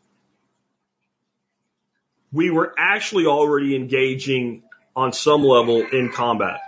[2.32, 4.62] we were actually already engaging
[4.96, 6.60] on some level in combat.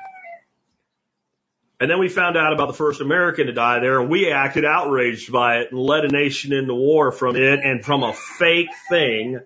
[1.80, 4.64] And then we found out about the first American to die there and we acted
[4.64, 8.70] outraged by it and led a nation into war from it and from a fake
[8.88, 9.40] thing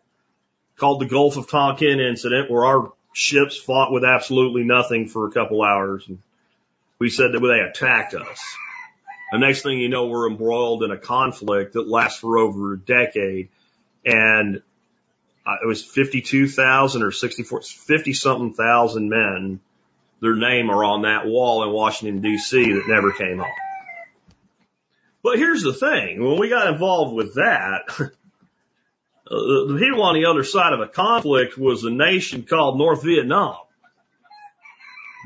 [0.77, 5.31] called the Gulf of Tonkin incident where our ships fought with absolutely nothing for a
[5.31, 6.05] couple hours.
[6.09, 6.19] And
[6.99, 8.41] we said that they attacked us.
[9.33, 12.79] The next thing you know, we're embroiled in a conflict that lasts for over a
[12.79, 13.49] decade.
[14.05, 14.63] And
[15.47, 19.61] uh, it was 52,000 or 64, 50 something thousand men.
[20.21, 23.49] Their name are on that wall in Washington DC that never came off.
[25.23, 26.25] But here's the thing.
[26.25, 27.83] When we got involved with that,
[29.31, 29.35] Uh,
[29.69, 33.57] the people on the other side of a conflict was a nation called North Vietnam.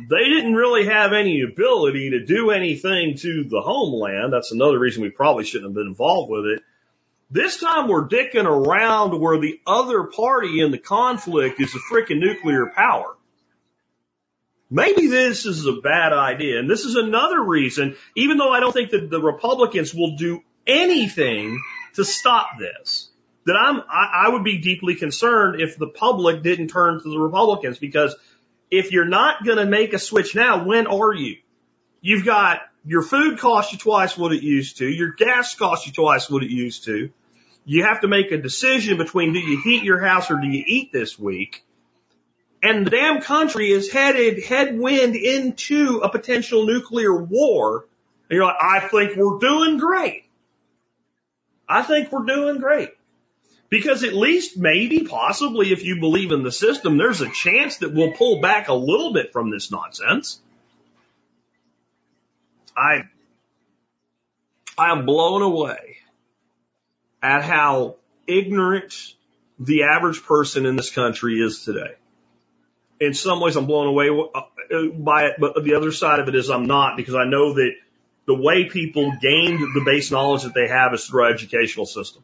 [0.08, 4.32] They didn't really have any ability to do anything to the homeland.
[4.32, 6.62] That's another reason we probably shouldn't have been involved with it.
[7.30, 12.20] This time we're dicking around where the other party in the conflict is a freaking
[12.20, 13.16] nuclear power.
[14.70, 16.58] Maybe this is a bad idea.
[16.58, 20.42] And this is another reason, even though I don't think that the Republicans will do
[20.66, 21.60] anything
[21.94, 23.05] to stop this,
[23.46, 27.18] that I'm, I, I would be deeply concerned if the public didn't turn to the
[27.18, 28.14] Republicans because
[28.70, 31.36] if you're not going to make a switch now, when are you?
[32.00, 34.86] You've got your food costs you twice what it used to.
[34.86, 37.10] Your gas costs you twice what it used to.
[37.64, 40.64] You have to make a decision between do you heat your house or do you
[40.66, 41.64] eat this week?
[42.62, 47.86] And the damn country is headed headwind into a potential nuclear war.
[48.28, 50.24] And you're like, I think we're doing great.
[51.68, 52.90] I think we're doing great.
[53.68, 57.92] Because at least maybe, possibly, if you believe in the system, there's a chance that
[57.92, 60.40] we'll pull back a little bit from this nonsense.
[62.76, 63.08] I,
[64.78, 65.96] I am blown away
[67.22, 67.96] at how
[68.26, 68.94] ignorant
[69.58, 71.94] the average person in this country is today.
[73.00, 76.34] In some ways, I'm blown away uh, by it, but the other side of it
[76.34, 77.72] is I'm not because I know that
[78.26, 82.22] the way people gained the base knowledge that they have is through our educational system.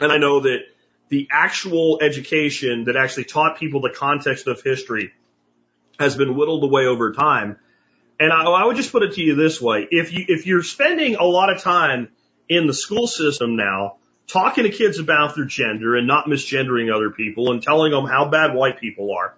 [0.00, 0.60] And I know that
[1.08, 5.12] the actual education that actually taught people the context of history
[5.98, 7.58] has been whittled away over time.
[8.20, 9.86] And I, I would just put it to you this way.
[9.90, 12.08] If you, if you're spending a lot of time
[12.48, 13.96] in the school system now
[14.26, 18.28] talking to kids about their gender and not misgendering other people and telling them how
[18.28, 19.34] bad white people are,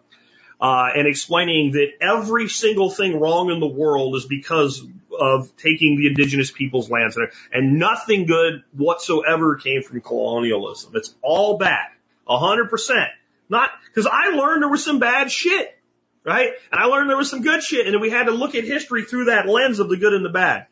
[0.61, 4.85] uh, and explaining that every single thing wrong in the world is because
[5.19, 7.17] of taking the indigenous people's lands
[7.53, 10.93] and nothing good whatsoever came from colonialism.
[10.95, 11.89] It's all bad.
[12.29, 13.11] A hundred percent.
[13.49, 15.77] Not, cause I learned there was some bad shit,
[16.25, 16.53] right?
[16.71, 19.05] And I learned there was some good shit and we had to look at history
[19.05, 20.67] through that lens of the good and the bad.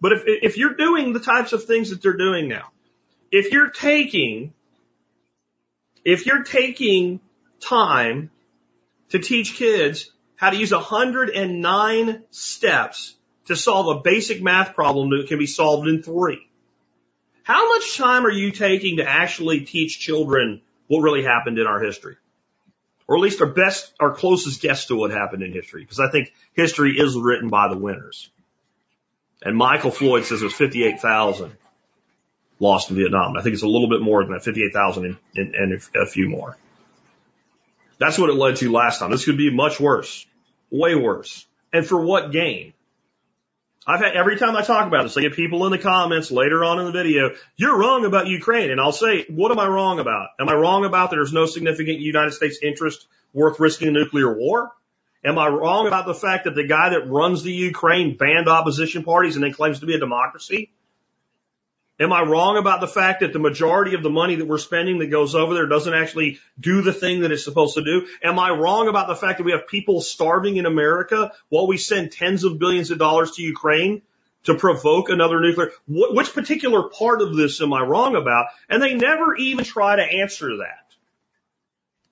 [0.00, 2.70] But if, if you're doing the types of things that they're doing now,
[3.30, 4.52] if you're taking,
[6.04, 7.20] if you're taking
[7.60, 8.30] time
[9.10, 13.14] to teach kids how to use 109 steps
[13.46, 16.46] to solve a basic math problem that can be solved in three.
[17.42, 21.80] How much time are you taking to actually teach children what really happened in our
[21.80, 22.16] history?
[23.08, 25.82] Or at least our best, our closest guess to what happened in history.
[25.82, 28.30] Because I think history is written by the winners.
[29.42, 31.56] And Michael Floyd says it was 58,000
[32.60, 33.36] lost in Vietnam.
[33.36, 36.56] I think it's a little bit more than that, 58,000 and, and a few more.
[38.00, 39.10] That's what it led to last time.
[39.10, 40.26] This could be much worse.
[40.70, 41.46] Way worse.
[41.72, 42.72] And for what gain?
[43.86, 46.64] I've had every time I talk about this, I get people in the comments later
[46.64, 48.70] on in the video, you're wrong about Ukraine.
[48.70, 50.28] And I'll say, what am I wrong about?
[50.40, 54.70] Am I wrong about there's no significant United States interest worth risking a nuclear war?
[55.22, 59.04] Am I wrong about the fact that the guy that runs the Ukraine banned opposition
[59.04, 60.70] parties and then claims to be a democracy?
[62.00, 64.98] Am I wrong about the fact that the majority of the money that we're spending
[65.00, 68.06] that goes over there doesn't actually do the thing that it's supposed to do?
[68.22, 71.76] Am I wrong about the fact that we have people starving in America while we
[71.76, 74.00] send tens of billions of dollars to Ukraine
[74.44, 75.72] to provoke another nuclear?
[75.86, 78.46] Wh- which particular part of this am I wrong about?
[78.70, 80.86] And they never even try to answer that.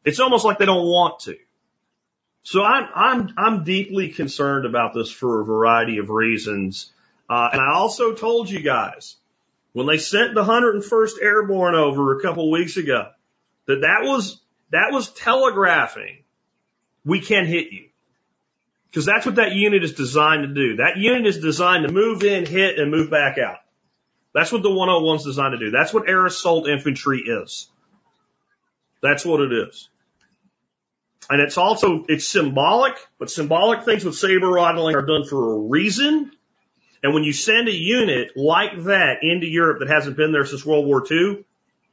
[0.04, 1.36] It's almost like they don't want to.
[2.42, 6.92] So I'm, I'm, I'm deeply concerned about this for a variety of reasons.
[7.28, 9.16] Uh, and I also told you guys,
[9.78, 13.10] when they sent the 101st Airborne over a couple weeks ago,
[13.66, 14.40] that that was,
[14.72, 16.24] that was telegraphing,
[17.04, 17.84] we can hit you.
[18.90, 20.76] Because that's what that unit is designed to do.
[20.76, 23.58] That unit is designed to move in, hit, and move back out.
[24.34, 25.70] That's what the 101 is designed to do.
[25.70, 27.68] That's what air assault infantry is.
[29.00, 29.88] That's what it is.
[31.30, 35.58] And it's also, it's symbolic, but symbolic things with saber rattling are done for a
[35.58, 36.32] reason.
[37.02, 40.64] And when you send a unit like that into Europe that hasn't been there since
[40.64, 41.44] World War II,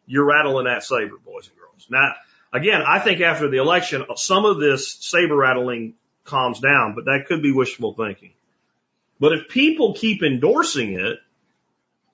[0.07, 1.87] you're rattling that saber, boys and girls.
[1.89, 2.13] Now,
[2.51, 5.93] again, I think after the election, some of this saber rattling
[6.23, 8.33] calms down, but that could be wishful thinking.
[9.19, 11.19] But if people keep endorsing it,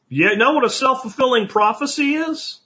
[0.10, 2.60] you know what a self-fulfilling prophecy is?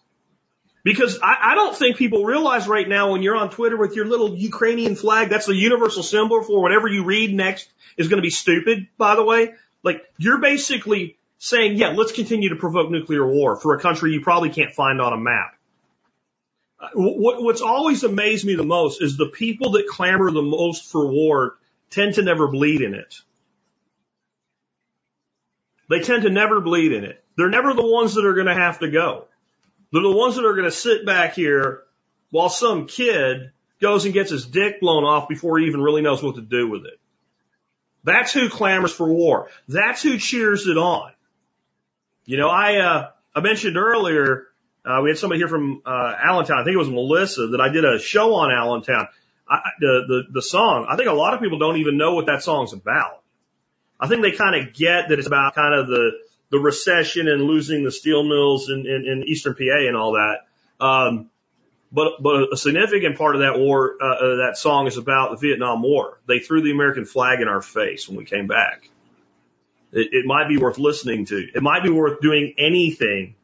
[0.84, 4.06] Because I, I don't think people realize right now when you're on Twitter with your
[4.06, 8.26] little Ukrainian flag, that's the universal symbol for whatever you read next is going to
[8.26, 9.54] be stupid, by the way.
[9.86, 14.22] Like, you're basically saying, yeah, let's continue to provoke nuclear war for a country you
[14.22, 15.56] probably can't find on a map.
[16.80, 20.92] Uh, What, what's always amazed me the most is the people that clamor the most
[20.92, 21.58] for war
[21.92, 23.16] tend to never bleed in it.
[25.88, 27.24] They tend to never bleed in it.
[27.38, 29.26] They're never the ones that are going to have to go.
[29.92, 31.84] They're the ones that are going to sit back here
[32.32, 36.24] while some kid goes and gets his dick blown off before he even really knows
[36.24, 37.00] what to do with it.
[38.06, 39.50] That's who clamors for war.
[39.68, 41.12] That's who cheers it on.
[42.26, 44.46] You know, I, uh, I mentioned earlier,
[44.86, 46.60] uh, we had somebody here from, uh, Allentown.
[46.60, 49.08] I think it was Melissa that I did a show on Allentown.
[49.50, 52.28] I, the, the, the song, I think a lot of people don't even know what
[52.28, 53.24] that song's about.
[54.00, 56.12] I think they kind of get that it's about kind of the,
[56.52, 60.46] the recession and losing the steel mills in, in, in eastern PA and all that.
[60.80, 61.32] Um,
[61.96, 65.82] but, but a significant part of that war, uh, that song is about the Vietnam
[65.82, 66.20] War.
[66.28, 68.90] They threw the American flag in our face when we came back.
[69.94, 71.38] It, it might be worth listening to.
[71.38, 73.36] It might be worth doing anything.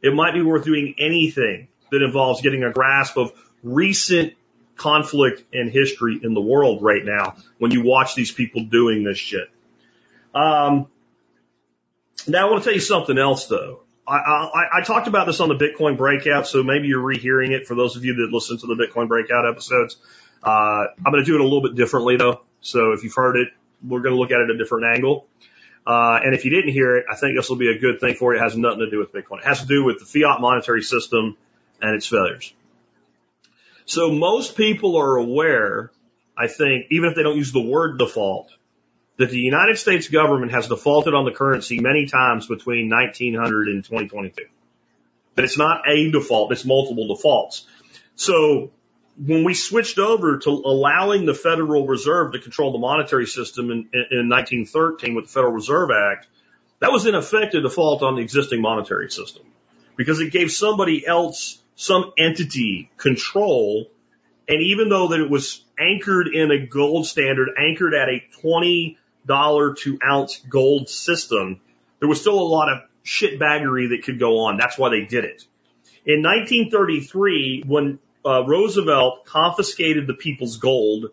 [0.00, 3.32] It might be worth doing anything that involves getting a grasp of
[3.62, 4.32] recent
[4.76, 9.18] conflict and history in the world right now when you watch these people doing this
[9.18, 9.50] shit.
[10.34, 10.88] Um,
[12.26, 13.80] now I want to tell you something else though.
[14.08, 17.66] I, I, I talked about this on the Bitcoin breakout, so maybe you're rehearing it
[17.66, 19.96] for those of you that listen to the Bitcoin breakout episodes.
[20.42, 22.42] Uh, I'm going to do it a little bit differently though.
[22.60, 23.48] So if you've heard it,
[23.86, 25.26] we're going to look at it a different angle.
[25.86, 28.14] Uh, and if you didn't hear it, I think this will be a good thing
[28.14, 28.40] for you.
[28.40, 29.38] It has nothing to do with Bitcoin.
[29.38, 31.36] It has to do with the fiat monetary system
[31.80, 32.52] and its failures.
[33.84, 35.92] So most people are aware,
[36.36, 38.50] I think, even if they don't use the word default,
[39.18, 43.84] that the United States government has defaulted on the currency many times between 1900 and
[43.84, 44.44] 2022.
[45.34, 47.66] That it's not a default, it's multiple defaults.
[48.14, 48.70] So
[49.18, 53.88] when we switched over to allowing the Federal Reserve to control the monetary system in,
[53.92, 56.26] in, in 1913 with the Federal Reserve Act,
[56.80, 59.44] that was in effect a default on the existing monetary system
[59.96, 63.90] because it gave somebody else, some entity control.
[64.46, 68.98] And even though that it was anchored in a gold standard, anchored at a 20
[69.26, 71.60] dollar to ounce gold system,
[72.00, 74.56] there was still a lot of shitbaggery that could go on.
[74.56, 75.44] That's why they did it.
[76.04, 81.06] In 1933, when uh, Roosevelt confiscated the people's gold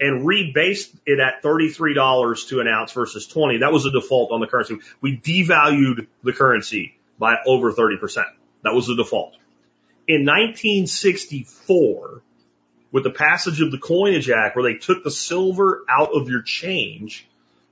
[0.00, 4.40] and rebased it at $33 to an ounce versus 20, that was a default on
[4.40, 4.78] the currency.
[5.00, 8.24] We devalued the currency by over 30%.
[8.62, 9.34] That was the default.
[10.08, 12.22] In 1964,
[12.92, 16.42] with the passage of the Coinage Act, where they took the silver out of your
[16.42, 17.26] change,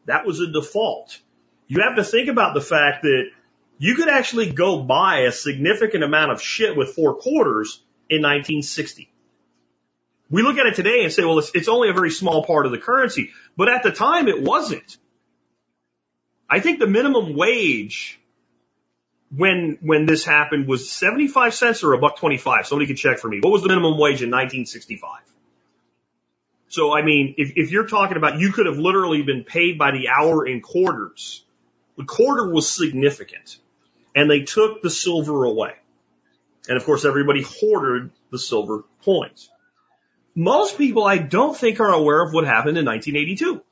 [0.07, 1.19] that was a default.
[1.67, 3.31] You have to think about the fact that
[3.79, 9.11] you could actually go buy a significant amount of shit with four quarters in 1960.
[10.31, 12.67] We look at it today and say, well, it's, it's only a very small part
[12.67, 14.97] of the currency, but at the time it wasn't.
[16.49, 18.21] I think the minimum wage
[19.37, 22.67] when when this happened was 75 cents or a buck 25.
[22.67, 23.41] Somebody can check for me.
[23.41, 25.34] What was the minimum wage in 1965?
[26.75, 29.93] So, I mean, if, if you're talking about you could have literally been paid by
[29.93, 31.45] the hour in quarters,
[31.97, 33.59] the quarter was significant.
[34.13, 35.75] And they took the silver away.
[36.69, 39.51] And of course, everybody hoarded the silver coins.
[40.35, 43.63] Most people, I don't think, are aware of what happened in 1982.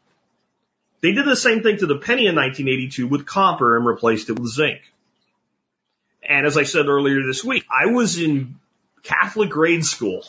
[1.01, 4.39] They did the same thing to the penny in 1982 with copper and replaced it
[4.39, 4.81] with zinc.
[6.23, 8.61] And as I said earlier this week, I was in
[9.03, 10.25] Catholic grade school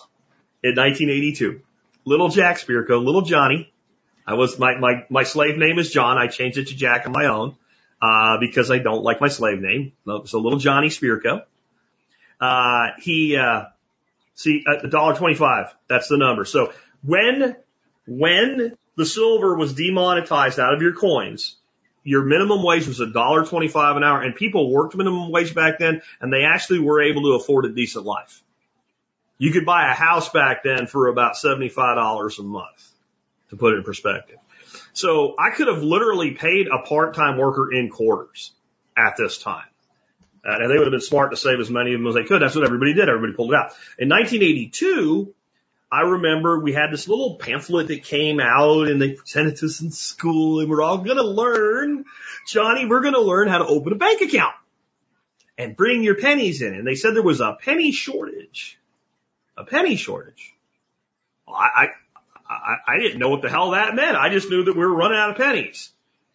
[0.63, 1.61] in 1982.
[2.06, 3.72] Little Jack Spirko, little Johnny.
[4.28, 6.18] I was, my, my, my slave name is John.
[6.18, 7.56] I changed it to Jack on my own,
[8.01, 9.93] uh, because I don't like my slave name.
[10.26, 11.43] So little Johnny Spirko.
[12.41, 13.66] Uh, he, uh,
[14.36, 15.74] see, a dollar twenty-five.
[15.88, 16.43] That's the number.
[16.43, 16.74] So
[17.04, 17.56] when,
[18.06, 21.56] when the silver was demonetized out of your coins,
[22.04, 25.80] your minimum wage was a dollar twenty-five an hour, and people worked minimum wage back
[25.80, 28.43] then, and they actually were able to afford a decent life.
[29.38, 32.92] You could buy a house back then for about seventy-five dollars a month,
[33.50, 34.38] to put it in perspective.
[34.94, 38.52] So I could have literally paid a part-time worker in quarters
[38.98, 39.66] at this time.
[40.46, 42.26] Uh, and they would have been smart to save as many of them as they
[42.26, 42.42] could.
[42.42, 43.08] That's what everybody did.
[43.08, 43.72] Everybody pulled it out.
[43.98, 45.34] In 1982,
[45.92, 49.80] I remember we had this little pamphlet that came out and they presented to us
[49.80, 52.06] in school and we're all going to learn,
[52.48, 54.56] Johnny, we're going to learn how to open a bank account
[55.58, 56.74] and bring your pennies in.
[56.74, 58.80] And they said there was a penny shortage,
[59.58, 60.54] a penny shortage.
[61.47, 61.88] Well, I,
[62.49, 64.16] I, I, didn't know what the hell that meant.
[64.16, 65.89] I just knew that we were running out of pennies.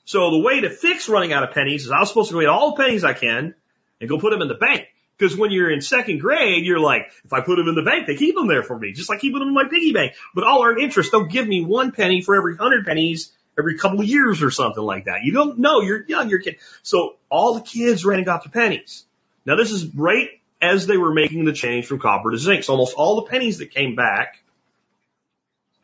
[0.05, 2.41] So the way to fix running out of pennies is I was supposed to go
[2.41, 3.55] get all the pennies I can
[4.01, 4.87] and go put them in the bank.
[5.17, 8.07] Because when you're in second grade, you're like, if I put them in the bank,
[8.07, 10.13] they keep them there for me, just like keeping them in my piggy bank.
[10.35, 11.11] But I'll earn interest.
[11.11, 14.83] They'll give me one penny for every hundred pennies every couple of years or something
[14.83, 15.25] like that.
[15.25, 15.81] You don't know.
[15.81, 16.31] You're young.
[16.31, 16.57] You're a kid.
[16.83, 19.05] So all the kids ran and got the pennies.
[19.45, 20.29] Now this is right
[20.61, 22.65] as they were making the change from copper to zinc.
[22.65, 24.43] So almost all the pennies that came back,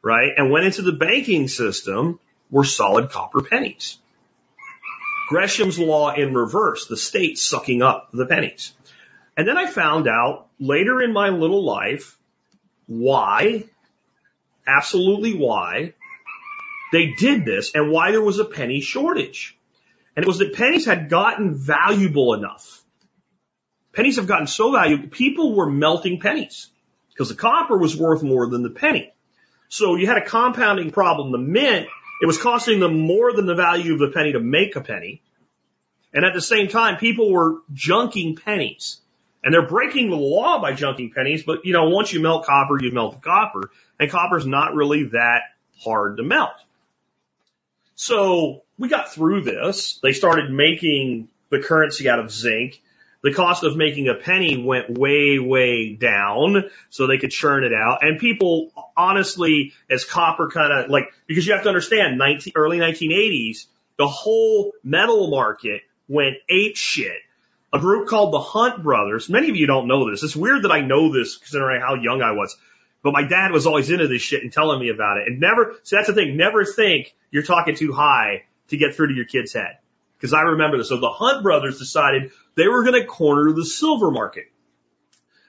[0.03, 2.19] right, and went into the banking system
[2.51, 3.99] were solid copper pennies.
[5.29, 8.73] Gresham's law in reverse, the state sucking up the pennies.
[9.37, 12.19] And then I found out later in my little life
[12.87, 13.65] why,
[14.67, 15.95] absolutely why,
[16.93, 19.57] they did this and why there was a penny shortage.
[20.15, 22.84] And it was that pennies had gotten valuable enough.
[23.95, 26.69] Pennies have gotten so valuable, people were melting pennies
[27.11, 29.13] because the copper was worth more than the penny.
[29.69, 31.33] So you had a compounding problem.
[31.33, 31.87] The mint,
[32.21, 35.23] it was costing them more than the value of the penny to make a penny.
[36.13, 39.01] And at the same time, people were junking pennies.
[39.43, 42.83] And they're breaking the law by junking pennies, but you know, once you melt copper,
[42.83, 43.71] you melt the copper,
[44.01, 45.43] and copper's not really that
[45.83, 46.55] hard to melt.
[47.95, 49.99] So we got through this.
[50.03, 52.81] They started making the currency out of zinc.
[53.25, 57.73] The cost of making a penny went way, way down so they could churn it
[57.73, 58.01] out.
[58.03, 62.77] And people, honestly, as copper kind of like, because you have to understand, 19, early
[62.77, 63.65] 1980s,
[63.97, 67.17] the whole metal market went ape shit.
[67.73, 69.31] A group called the Hunt Brothers.
[69.31, 70.23] Many of you don't know this.
[70.23, 72.55] It's weird that I know this considering how young I was.
[73.03, 75.29] But my dad was always into this shit and telling me about it.
[75.29, 79.09] And never, so that's the thing, never think you're talking too high to get through
[79.09, 79.79] to your kid's head.
[80.17, 80.89] Because I remember this.
[80.89, 84.45] So the Hunt brothers decided they were going to corner the silver market.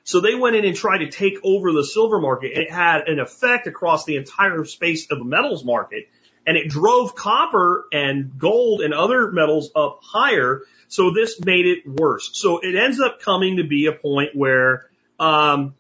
[0.04, 2.54] So they went in and tried to take over the silver market.
[2.54, 6.08] and It had an effect across the entire space of the metals market
[6.46, 10.62] and it drove copper and gold and other metals up higher.
[10.88, 12.30] So this made it worse.
[12.34, 14.86] So it ends up coming to be a point where,
[15.20, 15.74] um,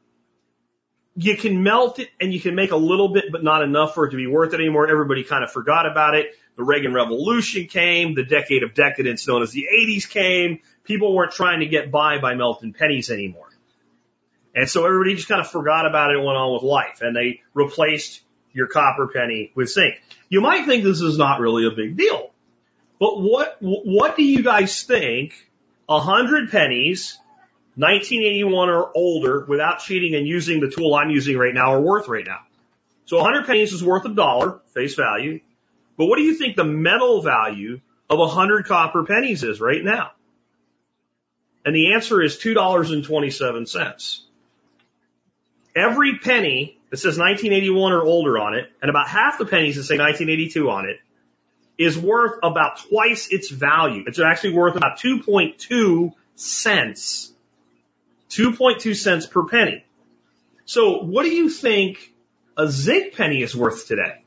[1.18, 4.06] you can melt it and you can make a little bit, but not enough for
[4.08, 4.90] it to be worth it anymore.
[4.90, 6.28] Everybody kind of forgot about it.
[6.58, 8.16] The Reagan Revolution came.
[8.16, 10.60] The decade of decadence known as the 80s came.
[10.84, 13.50] People weren't trying to get by by melting pennies anymore.
[14.56, 17.02] And so everybody just kind of forgot about it and went on with life.
[17.02, 18.22] And they replaced
[18.54, 19.96] your copper penny with zinc.
[20.30, 22.32] You might think this is not really a big deal.
[23.00, 25.34] But what, what do you guys think
[25.90, 27.20] a hundred pennies
[27.78, 32.08] 1981 or older without cheating and using the tool I'm using right now are worth
[32.08, 32.40] right now.
[33.06, 35.42] So a 100 pennies is worth a dollar face value.
[35.98, 39.84] But what do you think the metal value of a 100 copper pennies is right
[39.84, 40.12] now?
[41.66, 44.20] And the answer is $2.27.
[45.76, 49.84] Every penny that says 1981 or older on it, and about half the pennies that
[49.84, 51.00] say 1982 on it,
[51.78, 54.04] is worth about twice its value.
[54.08, 57.34] It's actually worth about 2.2 cents
[58.36, 59.86] 2.2 cents per penny.
[60.66, 62.12] So what do you think
[62.58, 64.25] a zinc penny is worth today?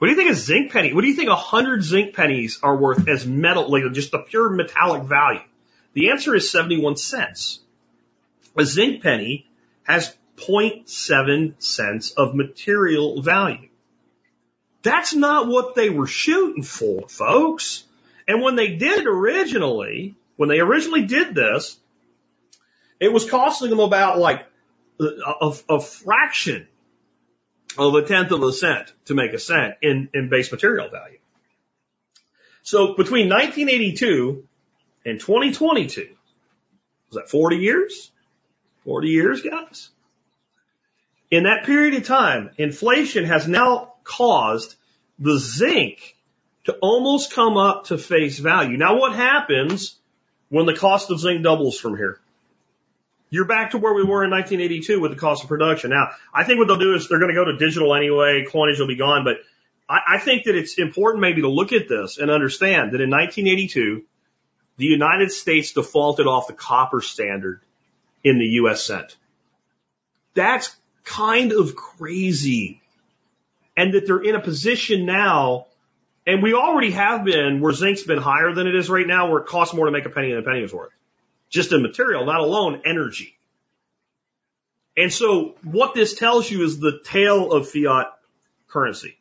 [0.00, 0.94] What do you think a zinc penny?
[0.94, 4.20] What do you think a hundred zinc pennies are worth as metal, like just the
[4.20, 5.42] pure metallic value?
[5.92, 7.60] The answer is 71 cents.
[8.56, 9.46] A zinc penny
[9.82, 13.68] has 0.7 cents of material value.
[14.80, 17.84] That's not what they were shooting for, folks.
[18.26, 21.76] And when they did it originally, when they originally did this,
[23.00, 24.46] it was costing them about like
[24.98, 25.04] a,
[25.42, 26.68] a, a fraction
[27.78, 31.18] of a tenth of a cent to make a cent in, in base material value.
[32.62, 34.46] So between 1982
[35.04, 36.08] and 2022,
[37.08, 38.10] was that 40 years?
[38.84, 39.90] 40 years, guys?
[41.30, 44.74] In that period of time, inflation has now caused
[45.18, 46.16] the zinc
[46.64, 48.76] to almost come up to face value.
[48.76, 49.96] Now what happens
[50.48, 52.20] when the cost of zinc doubles from here.
[53.30, 55.90] You're back to where we were in 1982 with the cost of production.
[55.90, 58.80] Now, I think what they'll do is they're going to go to digital anyway, coinage
[58.80, 59.36] will be gone, but
[59.88, 63.08] I, I think that it's important maybe to look at this and understand that in
[63.08, 64.02] 1982,
[64.78, 67.60] the United States defaulted off the copper standard
[68.24, 69.16] in the US cent.
[70.34, 70.74] That's
[71.04, 72.82] kind of crazy.
[73.76, 75.66] And that they're in a position now
[76.26, 79.40] and we already have been where zinc's been higher than it is right now, where
[79.40, 80.92] it costs more to make a penny than a penny is worth.
[81.50, 83.36] Just in material, not alone energy.
[84.96, 88.06] And so what this tells you is the tail of fiat
[88.68, 89.16] currency.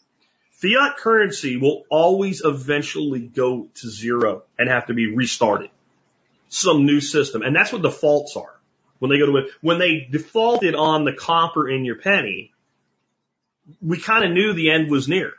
[0.51, 5.69] Fiat currency will always eventually go to zero and have to be restarted.
[6.49, 7.41] Some new system.
[7.41, 8.59] And that's what defaults are.
[8.99, 12.51] When they go to when they defaulted on the copper in your penny,
[13.81, 15.31] we kind of knew the end was near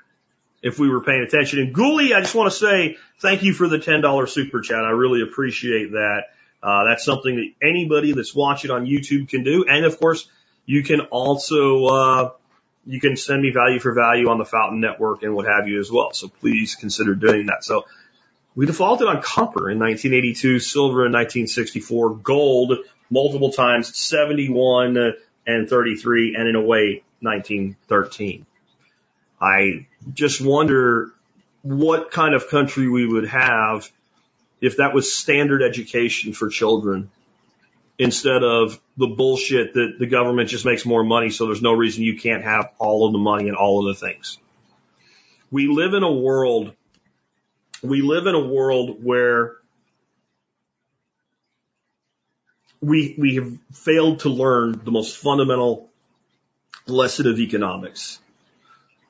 [0.62, 1.58] if we were paying attention.
[1.58, 4.84] And Ghoulie, I just want to say thank you for the $10 super chat.
[4.84, 6.24] I really appreciate that.
[6.62, 9.64] Uh, that's something that anybody that's watching on YouTube can do.
[9.68, 10.28] And of course,
[10.66, 12.30] you can also, uh,
[12.86, 15.80] you can send me value for value on the Fountain Network and what have you
[15.80, 16.12] as well.
[16.12, 17.64] So please consider doing that.
[17.64, 17.86] So
[18.54, 22.74] we defaulted on copper in 1982, silver in 1964, gold
[23.10, 24.96] multiple times, 71
[25.46, 28.46] and 33, and in a way, 1913.
[29.40, 31.12] I just wonder
[31.62, 33.90] what kind of country we would have
[34.60, 37.10] if that was standard education for children
[37.98, 42.02] instead of the bullshit that the government just makes more money so there's no reason
[42.02, 44.38] you can't have all of the money and all of the things.
[45.50, 46.72] We live in a world,
[47.82, 49.56] we live in a world where
[52.80, 55.90] we, we have failed to learn the most fundamental
[56.86, 58.18] lesson of economics.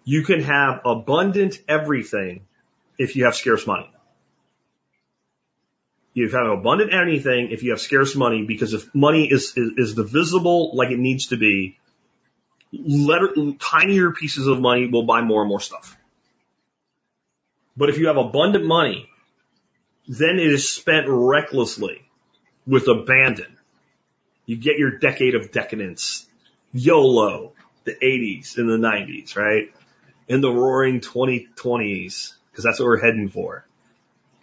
[0.05, 2.47] You can have abundant everything
[2.99, 3.91] if you have scarce money.
[6.13, 9.95] You have abundant anything if you have scarce money because if money is, is, is
[9.95, 11.79] divisible like it needs to be,
[12.73, 15.97] letter, tinier pieces of money will buy more and more stuff.
[17.77, 19.09] But if you have abundant money,
[20.09, 22.03] then it is spent recklessly
[22.67, 23.57] with abandon.
[24.47, 26.27] You get your decade of decadence,
[26.73, 27.53] YOLO,
[27.85, 29.73] the 80s and the 90s, right?
[30.27, 33.65] In the roaring 2020s, because that's what we're heading for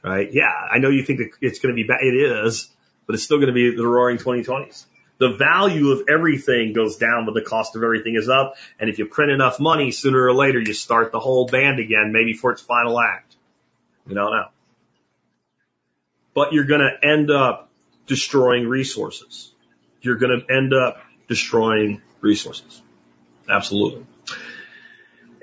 [0.04, 0.30] right?
[0.32, 2.00] Yeah, I know you think it's going to be bad.
[2.02, 2.70] It is,
[3.06, 4.86] but it's still going to be the roaring 2020s.
[5.20, 8.56] The value of everything goes down, but the cost of everything is up.
[8.80, 12.12] And if you print enough money, sooner or later, you start the whole band again,
[12.14, 13.36] maybe for its final act.
[14.08, 14.48] You don't know.
[16.36, 17.70] But you're going to end up
[18.06, 19.52] destroying resources.
[20.02, 22.82] You're going to end up destroying resources.
[23.50, 24.06] Absolutely.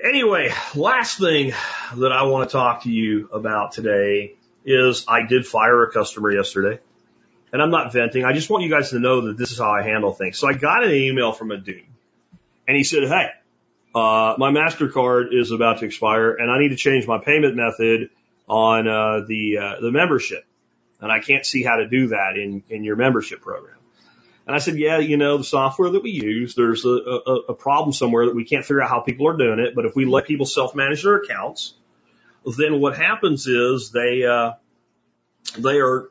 [0.03, 1.53] Anyway, last thing
[1.97, 4.35] that I want to talk to you about today
[4.65, 6.79] is I did fire a customer yesterday.
[7.53, 8.25] And I'm not venting.
[8.25, 10.37] I just want you guys to know that this is how I handle things.
[10.37, 11.83] So I got an email from a dude
[12.67, 13.29] and he said, Hey,
[13.93, 18.09] uh, my MasterCard is about to expire and I need to change my payment method
[18.49, 20.43] on, uh, the, uh, the membership.
[20.99, 23.77] And I can't see how to do that in, in your membership program.
[24.47, 27.53] And I said, yeah, you know, the software that we use, there's a, a, a
[27.53, 29.75] problem somewhere that we can't figure out how people are doing it.
[29.75, 31.73] But if we let people self-manage their accounts,
[32.57, 34.53] then what happens is they uh,
[35.57, 36.09] they are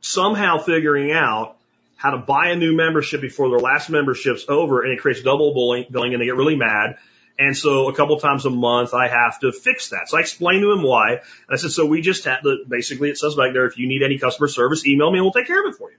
[0.00, 1.56] somehow figuring out
[1.96, 5.54] how to buy a new membership before their last membership's over, and it creates double
[5.54, 6.96] billing, and they get really mad.
[7.38, 10.08] And so a couple times a month, I have to fix that.
[10.08, 11.14] So I explained to him why.
[11.14, 11.20] And
[11.50, 14.02] I said, so we just have to, basically it says back there, if you need
[14.04, 15.96] any customer service, email me and we'll take care of it for you.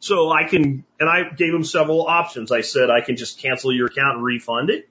[0.00, 2.50] So I can, and I gave him several options.
[2.50, 4.88] I said, I can just cancel your account and refund it,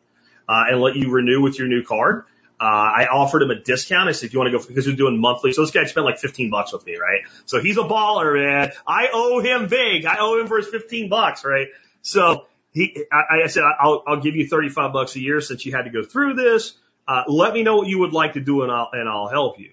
[0.47, 2.23] uh, and let you renew with your new card.
[2.59, 4.07] Uh, I offered him a discount.
[4.07, 5.51] I said, if you want to go, because we're doing monthly.
[5.51, 7.21] So this guy spent like 15 bucks with me, right?
[7.45, 8.71] So he's a baller, man.
[8.87, 10.05] I owe him big.
[10.05, 11.67] I owe him for his 15 bucks, right?
[12.01, 15.73] So he, I, I said, I'll, I'll give you 35 bucks a year since you
[15.73, 16.73] had to go through this.
[17.07, 19.59] Uh, let me know what you would like to do and I'll, and I'll help
[19.59, 19.71] you.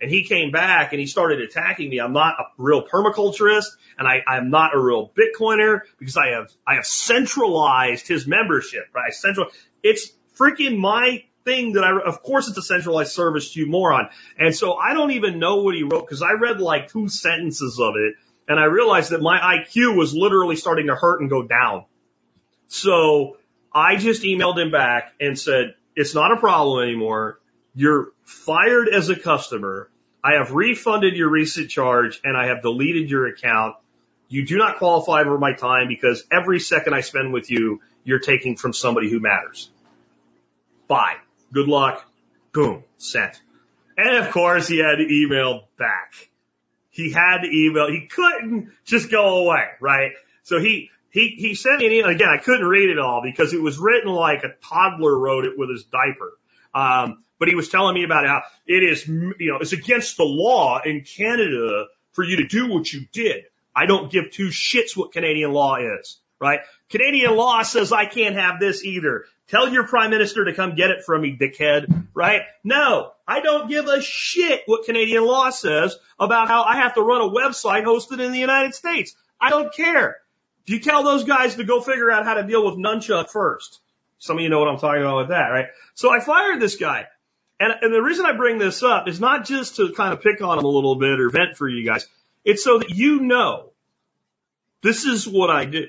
[0.00, 2.00] And he came back and he started attacking me.
[2.00, 3.66] I'm not a real permaculturist
[3.98, 8.84] and I, I'm not a real Bitcoiner because I have, I have centralized his membership,
[8.94, 9.12] right?
[9.12, 9.48] Central,
[9.82, 14.08] it's freaking my thing that I, of course it's a centralized service to you moron.
[14.38, 17.78] And so I don't even know what he wrote because I read like two sentences
[17.80, 18.14] of it
[18.48, 21.84] and I realized that my IQ was literally starting to hurt and go down.
[22.68, 23.36] So
[23.72, 27.38] I just emailed him back and said, it's not a problem anymore.
[27.74, 29.90] You're fired as a customer.
[30.22, 33.76] I have refunded your recent charge and I have deleted your account.
[34.28, 38.18] You do not qualify for my time because every second I spend with you, you're
[38.18, 39.70] taking from somebody who matters.
[40.88, 41.16] Bye.
[41.52, 42.04] Good luck.
[42.52, 42.84] Boom.
[42.98, 43.40] Sent.
[43.96, 46.14] And of course he had to email back.
[46.90, 47.90] He had to email.
[47.90, 50.12] He couldn't just go away, right?
[50.42, 52.10] So he, he, he sent me an email.
[52.10, 55.58] Again, I couldn't read it all because it was written like a toddler wrote it
[55.58, 56.32] with his diaper.
[56.74, 60.24] Um, but he was telling me about how it is, you know, it's against the
[60.24, 63.44] law in Canada for you to do what you did.
[63.74, 66.60] I don't give two shits what Canadian law is, right?
[66.90, 69.24] Canadian law says I can't have this either.
[69.48, 72.42] Tell your prime minister to come get it from me, dickhead, right?
[72.62, 77.02] No, I don't give a shit what Canadian law says about how I have to
[77.02, 79.14] run a website hosted in the United States.
[79.40, 80.18] I don't care.
[80.66, 83.80] You tell those guys to go figure out how to deal with nunchuck first?
[84.18, 85.66] Some of you know what I'm talking about with that, right?
[85.94, 87.06] So I fired this guy.
[87.58, 90.40] And, and the reason I bring this up is not just to kind of pick
[90.42, 92.06] on him a little bit or vent for you guys.
[92.44, 93.70] It's so that you know
[94.82, 95.86] this is what I do.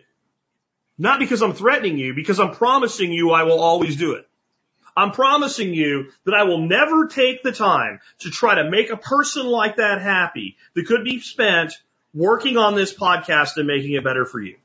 [0.98, 4.28] Not because I'm threatening you, because I'm promising you I will always do it.
[4.96, 8.98] I'm promising you that I will never take the time to try to make a
[8.98, 11.74] person like that happy that could be spent
[12.14, 14.58] working on this podcast and making it better for you.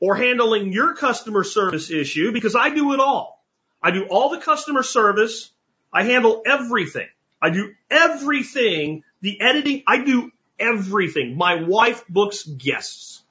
[0.00, 3.42] Or handling your customer service issue because I do it all.
[3.82, 5.50] I do all the customer service.
[5.92, 7.08] I handle everything.
[7.40, 9.04] I do everything.
[9.20, 11.36] The editing, I do everything.
[11.36, 13.22] My wife books guests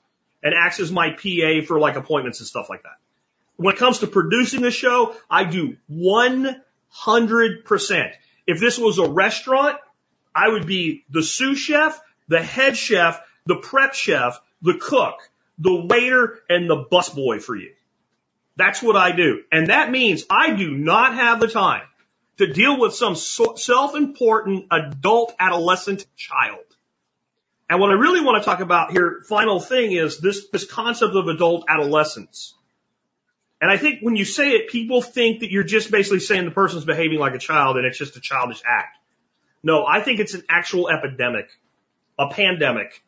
[0.44, 2.98] and acts as my PA for like appointments and stuff like that.
[3.58, 6.56] When it comes to producing the show, I do 100%.
[8.48, 9.78] If this was a restaurant,
[10.34, 15.16] I would be the sous chef, the head chef, the prep chef, the cook,
[15.58, 17.74] the waiter, and the busboy for you.
[18.56, 19.44] That's what I do.
[19.52, 21.84] And that means I do not have the time
[22.38, 26.64] to deal with some so- self-important adult adolescent child.
[27.70, 31.16] And what I really want to talk about here, final thing is this, this concept
[31.16, 32.56] of adult adolescence.
[33.62, 36.52] And I think when you say it, people think that you're just basically saying the
[36.52, 38.98] person's behaving like a child and it's just a childish act.
[39.62, 41.50] No, I think it's an actual epidemic,
[42.18, 43.04] a pandemic,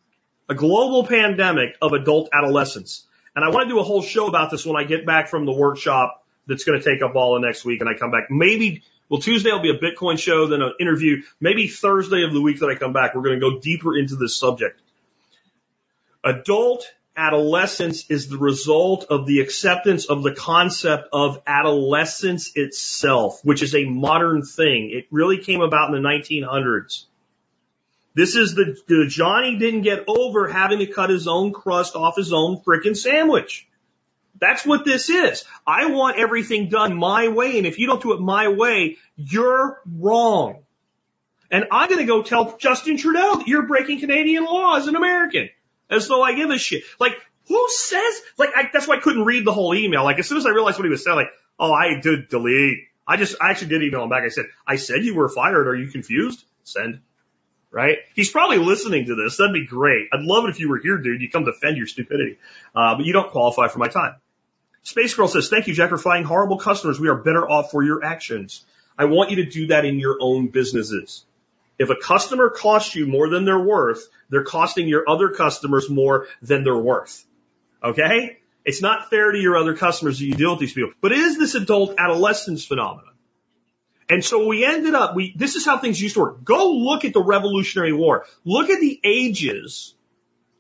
[0.49, 3.07] a global pandemic of adult adolescence.
[3.35, 5.45] And I want to do a whole show about this when I get back from
[5.45, 8.29] the workshop that's going to take up all of next week and I come back.
[8.29, 11.23] Maybe, well, Tuesday will be a Bitcoin show, then an interview.
[11.41, 14.15] Maybe Thursday of the week that I come back, we're going to go deeper into
[14.15, 14.79] this subject.
[16.23, 23.61] Adult adolescence is the result of the acceptance of the concept of adolescence itself, which
[23.61, 24.91] is a modern thing.
[24.93, 27.03] It really came about in the 1900s.
[28.13, 32.15] This is the, the Johnny didn't get over having to cut his own crust off
[32.15, 33.67] his own frickin' sandwich.
[34.41, 35.45] That's what this is.
[35.65, 39.79] I want everything done my way, and if you don't do it my way, you're
[39.85, 40.63] wrong.
[41.51, 45.49] And I'm gonna go tell Justin Trudeau that you're breaking Canadian law as an American.
[45.89, 46.83] As though I give a shit.
[46.99, 47.13] Like,
[47.47, 50.03] who says, like, I, that's why I couldn't read the whole email.
[50.03, 52.79] Like, as soon as I realized what he was saying, like, oh, I did delete.
[53.05, 54.23] I just, I actually did email him back.
[54.23, 55.67] I said, I said you were fired.
[55.67, 56.43] Are you confused?
[56.63, 57.01] Send.
[57.69, 57.97] Right?
[58.15, 59.37] He's probably listening to this.
[59.37, 60.07] That'd be great.
[60.13, 61.21] I'd love it if you were here, dude.
[61.21, 62.37] You come defend your stupidity.
[62.73, 64.15] Uh, but you don't qualify for my time.
[64.83, 66.99] Space Girl says, thank you, Jack, for finding horrible customers.
[66.99, 68.65] We are better off for your actions.
[68.97, 71.25] I want you to do that in your own businesses.
[71.77, 76.27] If a customer costs you more than they're worth, they're costing your other customers more
[76.41, 77.25] than they're worth.
[77.83, 78.37] Okay?
[78.63, 80.91] It's not fair to your other customers that you deal with these people.
[81.01, 83.13] But it is this adult adolescence phenomenon.
[84.09, 86.43] And so we ended up, we, this is how things used to work.
[86.43, 88.25] Go look at the Revolutionary War.
[88.43, 89.95] Look at the ages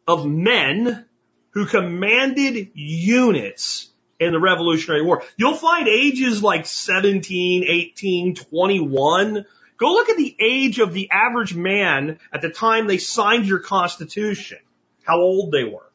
[0.07, 1.05] of men
[1.51, 3.90] who commanded units
[4.21, 5.23] in the Revolutionary War.
[5.35, 9.45] You'll find ages like 17, 18, 21.
[9.77, 13.59] Go look at the age of the average man at the time they signed your
[13.59, 14.59] Constitution,
[15.03, 15.89] how old they were.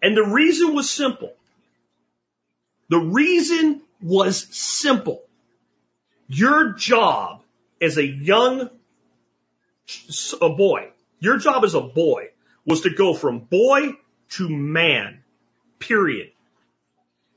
[0.00, 1.34] And the reason was simple.
[2.88, 5.24] The reason was simple.
[6.28, 7.42] Your job
[7.80, 8.70] as a young
[10.40, 12.28] a boy, your job as a boy
[12.64, 13.94] was to go from boy
[14.30, 15.24] to man,
[15.80, 16.30] period.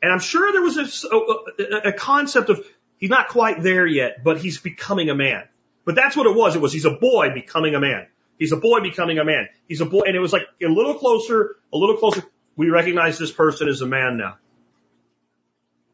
[0.06, 2.64] And I'm sure there was a, a, concept of
[3.00, 5.46] he's not quite there yet, but he's becoming a man.
[5.84, 6.56] But that's what it was.
[6.56, 8.06] It was he's a boy becoming a man.
[8.38, 9.50] He's a boy becoming a man.
[9.68, 12.24] He's a boy, and it was like a little closer, a little closer.
[12.56, 14.38] We recognize this person as a man now.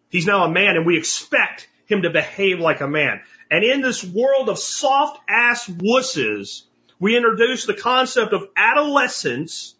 [0.10, 3.22] He's now a man, and we expect him to behave like a man.
[3.50, 6.64] And in this world of soft ass wusses,
[7.00, 9.74] we introduce the concept of adolescence.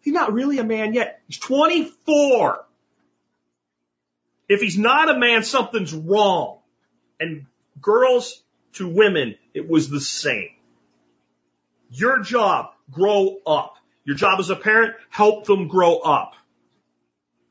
[0.00, 1.20] He's not really a man yet.
[1.26, 2.64] He's 24.
[4.48, 6.58] If he's not a man, something's wrong.
[7.20, 7.46] And
[7.80, 8.42] girls
[8.74, 10.50] to women, it was the same.
[11.90, 13.76] Your job, grow up.
[14.04, 16.34] Your job as a parent, help them grow up.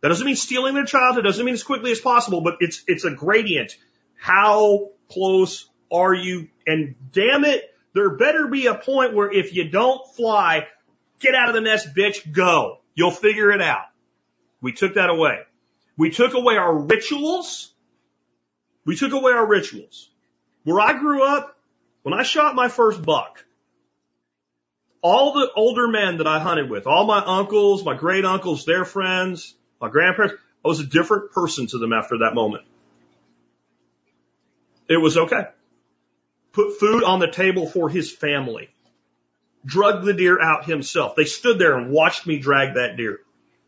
[0.02, 1.18] That doesn't mean stealing their child.
[1.18, 3.78] It doesn't mean as quickly as possible, but it's, it's a gradient.
[4.16, 6.50] How close are you?
[6.66, 10.68] And damn it, there better be a point where if you don't fly,
[11.20, 12.80] get out of the nest, bitch, go.
[12.96, 13.86] You'll figure it out.
[14.60, 15.40] We took that away.
[15.98, 17.72] We took away our rituals.
[18.86, 20.10] We took away our rituals.
[20.64, 21.58] Where I grew up,
[22.04, 23.44] when I shot my first buck,
[25.02, 28.86] all the older men that I hunted with, all my uncles, my great uncles, their
[28.86, 32.64] friends, my grandparents, I was a different person to them after that moment.
[34.88, 35.46] It was okay.
[36.52, 38.70] Put food on the table for his family.
[39.66, 41.16] Drug the deer out himself.
[41.16, 43.22] They stood there and watched me drag that deer.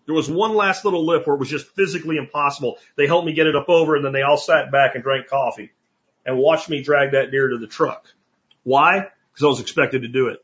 [0.05, 2.77] There was one last little lift where it was just physically impossible.
[2.97, 5.27] They helped me get it up over and then they all sat back and drank
[5.27, 5.71] coffee
[6.25, 8.07] and watched me drag that deer to the truck.
[8.63, 9.07] Why?
[9.31, 10.43] Because I was expected to do it.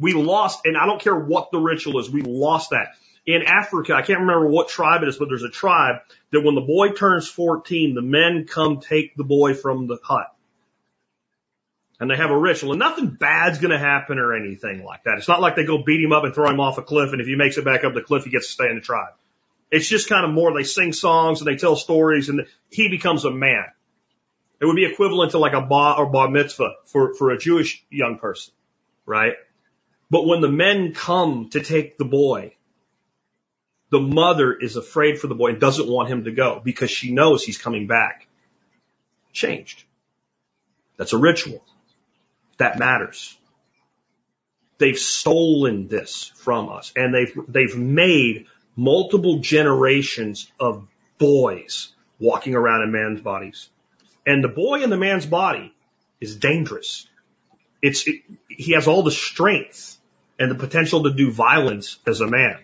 [0.00, 2.94] We lost, and I don't care what the ritual is, we lost that.
[3.26, 5.96] In Africa, I can't remember what tribe it is, but there's a tribe
[6.32, 10.28] that when the boy turns 14, the men come take the boy from the hut.
[12.00, 15.18] And they have a ritual and nothing bad's going to happen or anything like that.
[15.18, 17.12] It's not like they go beat him up and throw him off a cliff.
[17.12, 18.80] And if he makes it back up the cliff, he gets to stay in the
[18.80, 19.14] tribe.
[19.70, 23.24] It's just kind of more they sing songs and they tell stories and he becomes
[23.24, 23.64] a man.
[24.60, 27.84] It would be equivalent to like a bar or bar mitzvah for, for a Jewish
[27.90, 28.52] young person,
[29.04, 29.34] right?
[30.10, 32.54] But when the men come to take the boy,
[33.90, 37.12] the mother is afraid for the boy and doesn't want him to go because she
[37.12, 38.26] knows he's coming back.
[39.32, 39.84] Changed.
[40.96, 41.64] That's a ritual.
[42.58, 43.36] That matters.
[44.78, 50.86] They've stolen this from us and they've, they've made multiple generations of
[51.18, 53.68] boys walking around in man's bodies.
[54.26, 55.74] And the boy in the man's body
[56.20, 57.08] is dangerous.
[57.82, 59.96] It's, it, he has all the strength
[60.38, 62.58] and the potential to do violence as a man.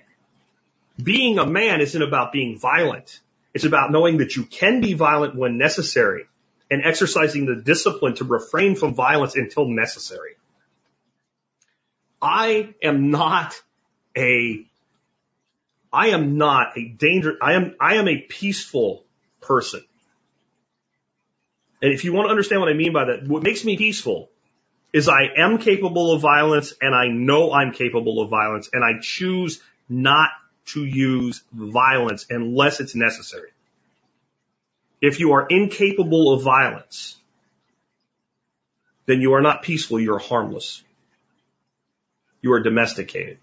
[1.03, 3.21] Being a man isn't about being violent.
[3.53, 6.27] It's about knowing that you can be violent when necessary
[6.75, 10.33] and exercising the discipline to refrain from violence until necessary.
[12.21, 13.55] I am not
[14.17, 14.67] a,
[15.93, 19.05] I am not a danger, I am, I am a peaceful
[19.41, 19.85] person.
[21.81, 24.31] And if you want to understand what I mean by that, what makes me peaceful
[24.93, 29.01] is I am capable of violence and I know I'm capable of violence and I
[29.01, 30.31] choose not
[30.67, 33.51] to use violence unless it's necessary.
[35.05, 37.17] If you are incapable of violence,
[39.07, 40.83] then you are not peaceful, you're harmless.
[42.41, 43.39] You are domesticated.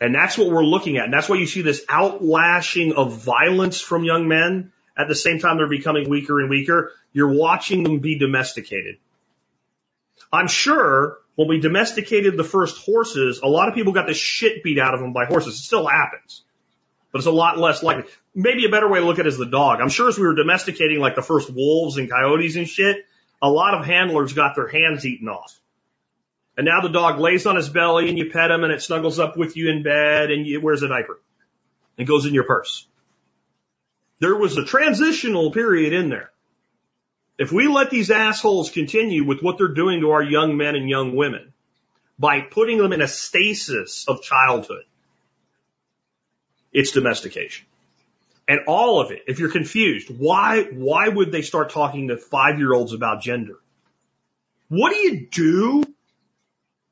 [0.00, 1.06] And that's what we're looking at.
[1.06, 4.72] And that's why you see this outlashing of violence from young men.
[4.96, 6.92] At the same time, they're becoming weaker and weaker.
[7.12, 8.98] You're watching them be domesticated.
[10.32, 14.62] I'm sure when we domesticated the first horses, a lot of people got the shit
[14.62, 15.54] beat out of them by horses.
[15.54, 16.42] It still happens,
[17.12, 18.10] but it's a lot less likely.
[18.34, 19.80] Maybe a better way to look at it is the dog.
[19.80, 23.04] I'm sure as we were domesticating like the first wolves and coyotes and shit,
[23.42, 25.58] a lot of handlers got their hands eaten off.
[26.56, 29.18] And now the dog lays on his belly and you pet him and it snuggles
[29.18, 31.20] up with you in bed and you, wears a diaper
[31.96, 32.86] and goes in your purse.
[34.18, 36.30] There was a transitional period in there.
[37.38, 40.90] If we let these assholes continue with what they're doing to our young men and
[40.90, 41.54] young women
[42.18, 44.84] by putting them in a stasis of childhood,
[46.72, 47.66] it's domestication.
[48.48, 52.58] And all of it, if you're confused, why, why would they start talking to five
[52.58, 53.60] year olds about gender?
[54.68, 55.84] What do you do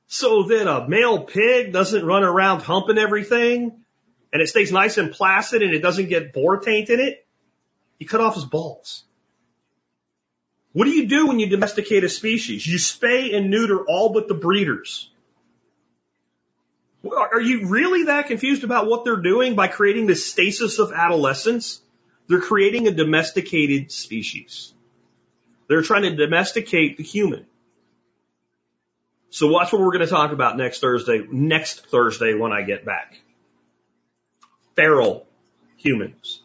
[0.06, 3.84] so that a male pig doesn't run around humping everything
[4.32, 7.26] and it stays nice and placid and it doesn't get boar taint in it?
[7.98, 9.02] You cut off his balls.
[10.72, 12.66] What do you do when you domesticate a species?
[12.66, 15.10] You spay and neuter all but the breeders.
[17.04, 21.80] Are you really that confused about what they're doing by creating this stasis of adolescence?
[22.26, 24.74] They're creating a domesticated species.
[25.68, 27.46] They're trying to domesticate the human.
[29.30, 32.84] So watch what we're going to talk about next Thursday, next Thursday when I get
[32.84, 33.18] back.
[34.74, 35.26] Feral
[35.76, 36.40] humans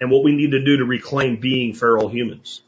[0.00, 2.62] and what we need to do to reclaim being feral humans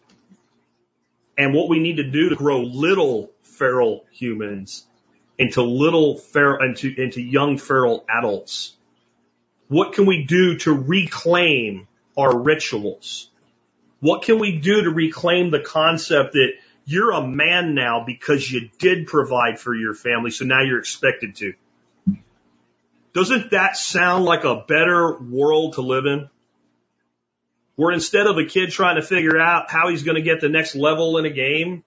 [1.38, 4.86] and what we need to do to grow little feral humans
[5.40, 8.76] into little feral, into, into young feral adults.
[9.68, 13.30] What can we do to reclaim our rituals?
[14.00, 16.52] What can we do to reclaim the concept that
[16.84, 21.36] you're a man now because you did provide for your family, so now you're expected
[21.36, 21.54] to?
[23.12, 26.30] Doesn't that sound like a better world to live in?
[27.80, 30.50] where instead of a kid trying to figure out how he's going to get the
[30.50, 31.82] next level in a game,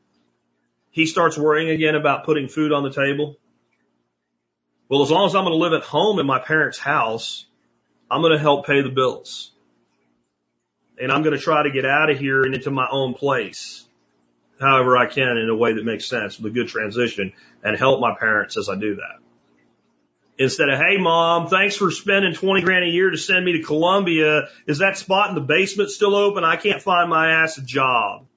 [0.89, 3.37] he starts worrying again about putting food on the table.
[4.93, 7.47] Well, as long as I'm going to live at home in my parents' house,
[8.11, 9.51] I'm going to help pay the bills.
[11.01, 13.87] And I'm going to try to get out of here and into my own place,
[14.61, 17.33] however I can in a way that makes sense with a good transition
[17.63, 19.17] and help my parents as I do that
[20.37, 23.63] instead of, hey mom, thanks for spending 20 grand a year to send me to
[23.63, 24.49] Columbia.
[24.67, 26.43] Is that spot in the basement still open?
[26.43, 28.27] I can't find my ass a job.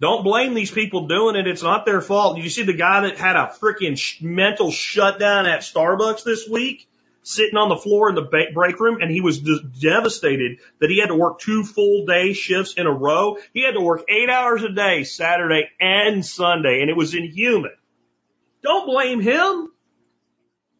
[0.00, 1.48] Don't blame these people doing it.
[1.48, 2.38] It's not their fault.
[2.38, 6.88] You see the guy that had a freaking mental shutdown at Starbucks this week?
[7.24, 11.08] Sitting on the floor in the break room and he was devastated that he had
[11.08, 13.36] to work two full day shifts in a row.
[13.52, 17.76] He had to work eight hours a day, Saturday and Sunday, and it was inhuman.
[18.62, 19.68] Don't blame him.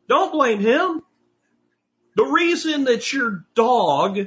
[0.08, 1.02] Don't blame him.
[2.16, 4.18] The reason that your dog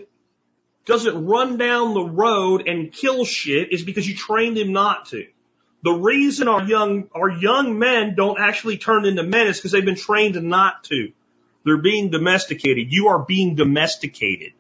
[0.86, 5.28] doesn't run down the road and kill shit is because you trained him not to.
[5.84, 9.86] The reason our young, our young men don't actually turn into men is because they've
[9.86, 11.12] been trained not to.
[11.64, 12.92] They're being domesticated.
[12.92, 14.54] You are being domesticated.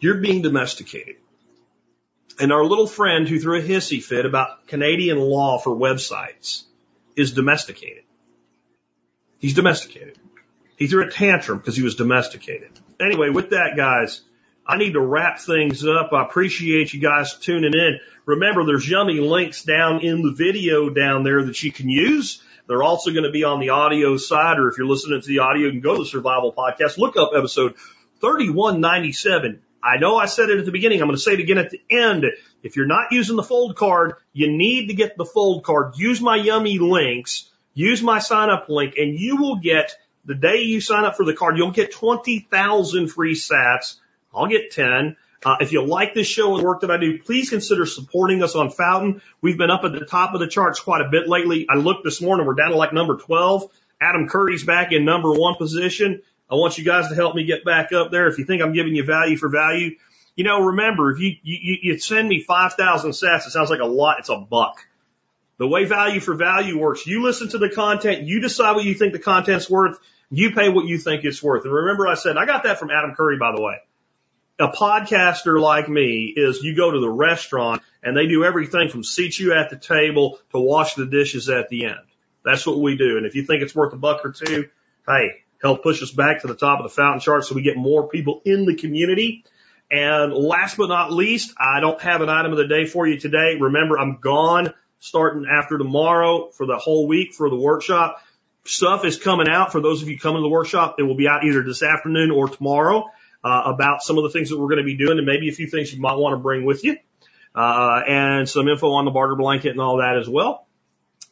[0.00, 1.16] You're being domesticated.
[2.38, 6.64] And our little friend who threw a hissy fit about Canadian law for websites
[7.16, 8.02] is domesticated.
[9.38, 10.18] He's domesticated.
[10.76, 12.70] He threw a tantrum because he was domesticated.
[13.00, 14.22] Anyway, with that, guys,
[14.66, 16.12] I need to wrap things up.
[16.12, 17.98] I appreciate you guys tuning in.
[18.26, 22.42] Remember, there's yummy links down in the video down there that you can use.
[22.66, 25.40] They're also going to be on the audio side, or if you're listening to the
[25.40, 27.74] audio, you can go to the Survival Podcast, look up episode
[28.20, 29.60] 3197.
[29.82, 31.02] I know I said it at the beginning.
[31.02, 32.24] I'm going to say it again at the end.
[32.62, 35.98] If you're not using the fold card, you need to get the fold card.
[35.98, 37.50] Use my yummy links.
[37.74, 39.94] Use my sign up link and you will get
[40.24, 43.96] the day you sign up for the card, you'll get 20,000 free sats.
[44.34, 45.16] I'll get 10.
[45.44, 48.42] Uh, if you like this show and the work that I do, please consider supporting
[48.42, 49.20] us on Fountain.
[49.42, 51.66] We've been up at the top of the charts quite a bit lately.
[51.68, 53.70] I looked this morning, we're down to like number 12.
[54.00, 56.22] Adam Curry's back in number one position.
[56.50, 58.28] I want you guys to help me get back up there.
[58.28, 59.96] If you think I'm giving you value for value,
[60.36, 63.86] you know, remember, if you, you, you send me 5,000 sats, it sounds like a
[63.86, 64.18] lot.
[64.18, 64.84] It's a buck.
[65.58, 68.94] The way value for value works, you listen to the content, you decide what you
[68.94, 69.98] think the content's worth,
[70.30, 71.64] you pay what you think it's worth.
[71.64, 73.76] And remember I said, I got that from Adam Curry, by the way.
[74.58, 79.02] A podcaster like me is you go to the restaurant and they do everything from
[79.02, 82.06] seat you at the table to wash the dishes at the end.
[82.44, 83.16] That's what we do.
[83.16, 84.68] And if you think it's worth a buck or two,
[85.08, 87.76] hey, help push us back to the top of the fountain chart so we get
[87.76, 89.44] more people in the community.
[89.90, 93.18] And last but not least, I don't have an item of the day for you
[93.18, 93.56] today.
[93.58, 98.22] Remember, I'm gone starting after tomorrow for the whole week for the workshop.
[98.66, 100.96] Stuff is coming out for those of you coming to the workshop.
[100.98, 103.10] It will be out either this afternoon or tomorrow
[103.44, 105.52] uh, about some of the things that we're going to be doing and maybe a
[105.52, 106.96] few things you might want to bring with you.
[107.54, 110.66] Uh, and some info on the barter blanket and all that as well.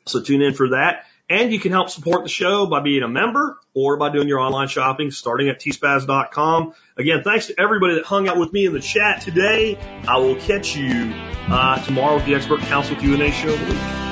[0.06, 1.06] So tune in for that.
[1.30, 4.38] And you can help support the show by being a member or by doing your
[4.38, 6.74] online shopping starting at tspaz.com.
[6.98, 9.78] Again, thanks to everybody that hung out with me in the chat today.
[10.06, 11.10] I will catch you
[11.48, 14.11] uh, tomorrow with the Expert Council Q&A show